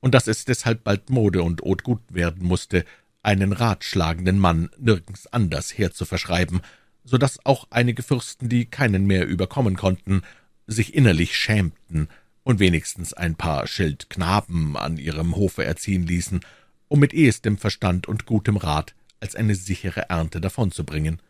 und 0.00 0.14
dass 0.14 0.26
es 0.26 0.44
deshalb 0.44 0.84
bald 0.84 1.10
Mode 1.10 1.42
und 1.42 1.62
Haute 1.62 1.82
gut 1.82 2.02
werden 2.10 2.46
musste, 2.46 2.84
einen 3.22 3.52
ratschlagenden 3.52 4.38
Mann 4.38 4.70
nirgends 4.78 5.26
anders 5.26 5.76
herzuverschreiben, 5.76 6.60
so 7.04 7.18
dass 7.18 7.44
auch 7.44 7.66
einige 7.70 8.02
Fürsten, 8.02 8.48
die 8.48 8.66
keinen 8.66 9.06
mehr 9.06 9.26
überkommen 9.26 9.76
konnten, 9.76 10.22
sich 10.66 10.94
innerlich 10.94 11.36
schämten 11.36 12.08
und 12.44 12.60
wenigstens 12.60 13.12
ein 13.12 13.34
paar 13.34 13.66
Schildknaben 13.66 14.76
an 14.76 14.96
ihrem 14.96 15.34
Hofe 15.34 15.64
erziehen 15.64 16.06
ließen, 16.06 16.40
um 16.88 17.00
mit 17.00 17.14
ehestem 17.14 17.58
Verstand 17.58 18.06
und 18.06 18.26
gutem 18.26 18.56
Rat 18.56 18.94
als 19.20 19.36
eine 19.36 19.54
sichere 19.54 20.08
Ernte 20.08 20.40
davonzubringen. 20.40 21.20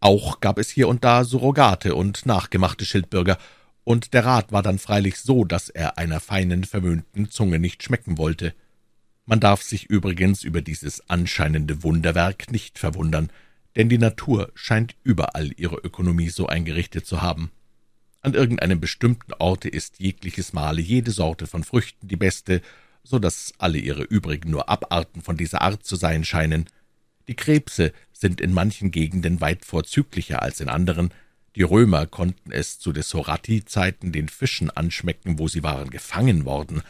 Auch 0.00 0.40
gab 0.40 0.58
es 0.58 0.68
hier 0.68 0.88
und 0.88 1.04
da 1.04 1.24
Surrogate 1.24 1.94
und 1.94 2.26
nachgemachte 2.26 2.84
Schildbürger, 2.84 3.38
und 3.84 4.14
der 4.14 4.24
Rat 4.24 4.52
war 4.52 4.62
dann 4.62 4.78
freilich 4.78 5.18
so, 5.18 5.44
dass 5.44 5.68
er 5.68 5.98
einer 5.98 6.20
feinen, 6.20 6.64
verwöhnten 6.64 7.30
Zunge 7.30 7.58
nicht 7.58 7.82
schmecken 7.82 8.16
wollte. 8.16 8.54
Man 9.26 9.40
darf 9.40 9.62
sich 9.62 9.86
übrigens 9.86 10.44
über 10.44 10.62
dieses 10.62 11.08
anscheinende 11.08 11.82
Wunderwerk 11.82 12.50
nicht 12.50 12.78
verwundern, 12.78 13.30
denn 13.76 13.88
die 13.88 13.98
Natur 13.98 14.52
scheint 14.54 14.94
überall 15.02 15.50
ihre 15.56 15.76
Ökonomie 15.76 16.28
so 16.28 16.46
eingerichtet 16.46 17.06
zu 17.06 17.22
haben. 17.22 17.50
An 18.20 18.34
irgendeinem 18.34 18.80
bestimmten 18.80 19.32
Orte 19.34 19.68
ist 19.68 19.98
jegliches 19.98 20.52
Male 20.52 20.80
jede 20.80 21.10
Sorte 21.10 21.46
von 21.46 21.64
Früchten 21.64 22.06
die 22.06 22.16
beste, 22.16 22.60
so 23.02 23.18
dass 23.18 23.52
alle 23.58 23.78
ihre 23.78 24.04
übrigen 24.04 24.50
nur 24.50 24.68
Abarten 24.68 25.22
von 25.22 25.36
dieser 25.36 25.62
Art 25.62 25.84
zu 25.84 25.96
sein 25.96 26.24
scheinen. 26.24 26.66
Die 27.28 27.34
Krebse 27.34 27.92
sind 28.12 28.40
in 28.40 28.52
manchen 28.52 28.90
Gegenden 28.90 29.40
weit 29.40 29.64
vorzüglicher 29.64 30.42
als 30.42 30.60
in 30.60 30.68
anderen. 30.68 31.12
Die 31.56 31.62
Römer 31.62 32.06
konnten 32.06 32.50
es 32.50 32.78
zu 32.78 32.92
des 32.92 33.12
Horati-Zeiten 33.14 34.12
den 34.12 34.28
Fischen 34.28 34.70
anschmecken, 34.70 35.38
wo 35.38 35.48
sie 35.48 35.62
waren 35.62 35.90
gefangen 35.90 36.44
worden. 36.44 36.82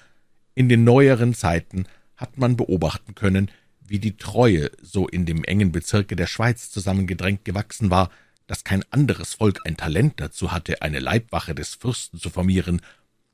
In 0.54 0.68
den 0.68 0.84
neueren 0.84 1.34
Zeiten 1.34 1.86
hat 2.16 2.38
man 2.38 2.56
beobachten 2.56 3.14
können, 3.14 3.50
wie 3.84 3.98
die 3.98 4.16
Treue 4.16 4.70
so 4.80 5.08
in 5.08 5.26
dem 5.26 5.44
engen 5.44 5.72
Bezirke 5.72 6.16
der 6.16 6.26
Schweiz 6.26 6.70
zusammengedrängt 6.70 7.44
gewachsen 7.44 7.90
war, 7.90 8.10
dass 8.46 8.64
kein 8.64 8.84
anderes 8.90 9.34
Volk 9.34 9.60
ein 9.64 9.76
Talent 9.76 10.20
dazu 10.20 10.52
hatte, 10.52 10.82
eine 10.82 11.00
Leibwache 11.00 11.54
des 11.54 11.74
Fürsten 11.74 12.18
zu 12.18 12.30
formieren, 12.30 12.80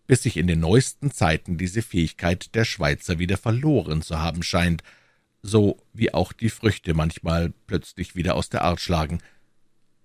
bis 0.07 0.23
sich 0.23 0.37
in 0.37 0.47
den 0.47 0.61
neuesten 0.61 1.11
Zeiten 1.11 1.59
diese 1.59 1.83
Fähigkeit 1.83 2.55
der 2.55 2.65
Schweizer 2.65 3.19
wieder 3.19 3.37
verloren 3.37 4.01
zu 4.03 4.21
haben 4.21 4.43
scheint, 4.43 4.83
so 5.43 5.79
wie 5.93 6.13
auch 6.13 6.33
die 6.33 6.51
Früchte 6.51 6.95
manchmal 6.95 7.53
plötzlich 7.67 8.17
wieder 8.17 8.35
aus 8.35 8.49
der 8.49 8.63
Art 8.63 8.81
schlagen. 8.81 9.19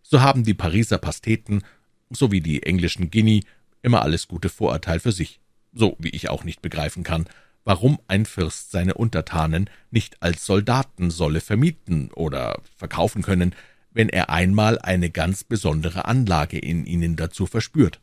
So 0.01 0.21
haben 0.21 0.43
die 0.43 0.53
Pariser 0.53 0.97
Pasteten 0.97 1.63
sowie 2.09 2.41
die 2.41 2.63
englischen 2.63 3.09
Guinea 3.09 3.41
immer 3.81 4.01
alles 4.01 4.27
gute 4.27 4.49
Vorurteil 4.49 4.99
für 4.99 5.11
sich, 5.11 5.39
so 5.73 5.95
wie 5.99 6.09
ich 6.09 6.29
auch 6.29 6.43
nicht 6.43 6.61
begreifen 6.61 7.03
kann, 7.03 7.25
warum 7.63 7.99
ein 8.07 8.25
Fürst 8.25 8.71
seine 8.71 8.93
Untertanen 8.93 9.69
nicht 9.91 10.21
als 10.21 10.45
Soldaten 10.45 11.11
solle 11.11 11.41
vermieten 11.41 12.11
oder 12.11 12.61
verkaufen 12.75 13.21
können, 13.21 13.55
wenn 13.91 14.09
er 14.09 14.29
einmal 14.29 14.79
eine 14.79 15.09
ganz 15.09 15.43
besondere 15.43 16.05
Anlage 16.05 16.57
in 16.57 16.85
ihnen 16.85 17.15
dazu 17.15 17.45
verspürt. 17.45 17.99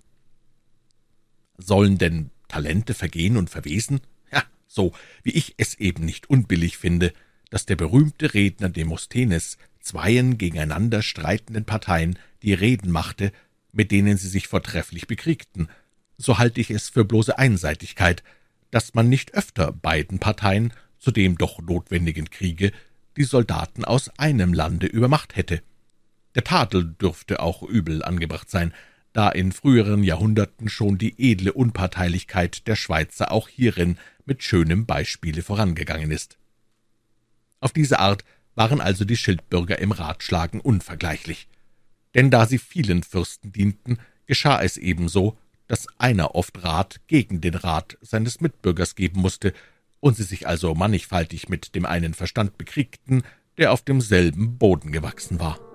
Sollen 1.58 1.98
denn 1.98 2.30
Talente 2.48 2.94
vergehen 2.94 3.36
und 3.36 3.50
verwesen? 3.50 4.00
So 4.72 4.92
wie 5.24 5.32
ich 5.32 5.54
es 5.56 5.74
eben 5.74 6.04
nicht 6.04 6.30
unbillig 6.30 6.78
finde, 6.78 7.12
dass 7.50 7.66
der 7.66 7.74
berühmte 7.74 8.34
Redner 8.34 8.68
Demosthenes 8.68 9.58
zweien 9.80 10.38
gegeneinander 10.38 11.02
streitenden 11.02 11.64
Parteien 11.64 12.16
die 12.44 12.54
Reden 12.54 12.92
machte, 12.92 13.32
mit 13.72 13.90
denen 13.90 14.16
sie 14.16 14.28
sich 14.28 14.46
vortrefflich 14.46 15.08
bekriegten, 15.08 15.68
so 16.18 16.38
halte 16.38 16.60
ich 16.60 16.70
es 16.70 16.88
für 16.88 17.04
bloße 17.04 17.36
Einseitigkeit, 17.36 18.22
dass 18.70 18.94
man 18.94 19.08
nicht 19.08 19.34
öfter 19.34 19.72
beiden 19.72 20.20
Parteien 20.20 20.72
zu 21.00 21.10
dem 21.10 21.36
doch 21.36 21.60
notwendigen 21.60 22.30
Kriege 22.30 22.70
die 23.16 23.24
Soldaten 23.24 23.84
aus 23.84 24.08
einem 24.20 24.52
Lande 24.52 24.86
übermacht 24.86 25.34
hätte. 25.34 25.62
Der 26.36 26.44
Tadel 26.44 26.94
dürfte 27.00 27.40
auch 27.40 27.64
übel 27.64 28.04
angebracht 28.04 28.48
sein, 28.48 28.72
da 29.12 29.28
in 29.28 29.52
früheren 29.52 30.04
Jahrhunderten 30.04 30.68
schon 30.68 30.98
die 30.98 31.14
edle 31.18 31.52
Unparteilichkeit 31.52 32.66
der 32.66 32.76
Schweizer 32.76 33.32
auch 33.32 33.48
hierin 33.48 33.98
mit 34.24 34.42
schönem 34.42 34.86
Beispiele 34.86 35.42
vorangegangen 35.42 36.10
ist. 36.10 36.38
Auf 37.60 37.72
diese 37.72 37.98
Art 37.98 38.24
waren 38.54 38.80
also 38.80 39.04
die 39.04 39.16
Schildbürger 39.16 39.78
im 39.78 39.92
Ratschlagen 39.92 40.60
unvergleichlich. 40.60 41.48
Denn 42.14 42.30
da 42.30 42.46
sie 42.46 42.58
vielen 42.58 43.02
Fürsten 43.02 43.52
dienten, 43.52 43.98
geschah 44.26 44.62
es 44.62 44.76
ebenso, 44.76 45.38
dass 45.66 45.86
einer 45.98 46.34
oft 46.34 46.62
Rat 46.64 47.00
gegen 47.06 47.40
den 47.40 47.54
Rat 47.54 47.96
seines 48.00 48.40
Mitbürgers 48.40 48.96
geben 48.96 49.20
musste, 49.20 49.52
und 50.00 50.16
sie 50.16 50.24
sich 50.24 50.48
also 50.48 50.74
mannigfaltig 50.74 51.48
mit 51.48 51.74
dem 51.74 51.84
einen 51.84 52.14
Verstand 52.14 52.56
bekriegten, 52.56 53.22
der 53.58 53.70
auf 53.72 53.82
demselben 53.82 54.56
Boden 54.56 54.92
gewachsen 54.92 55.38
war. 55.38 55.69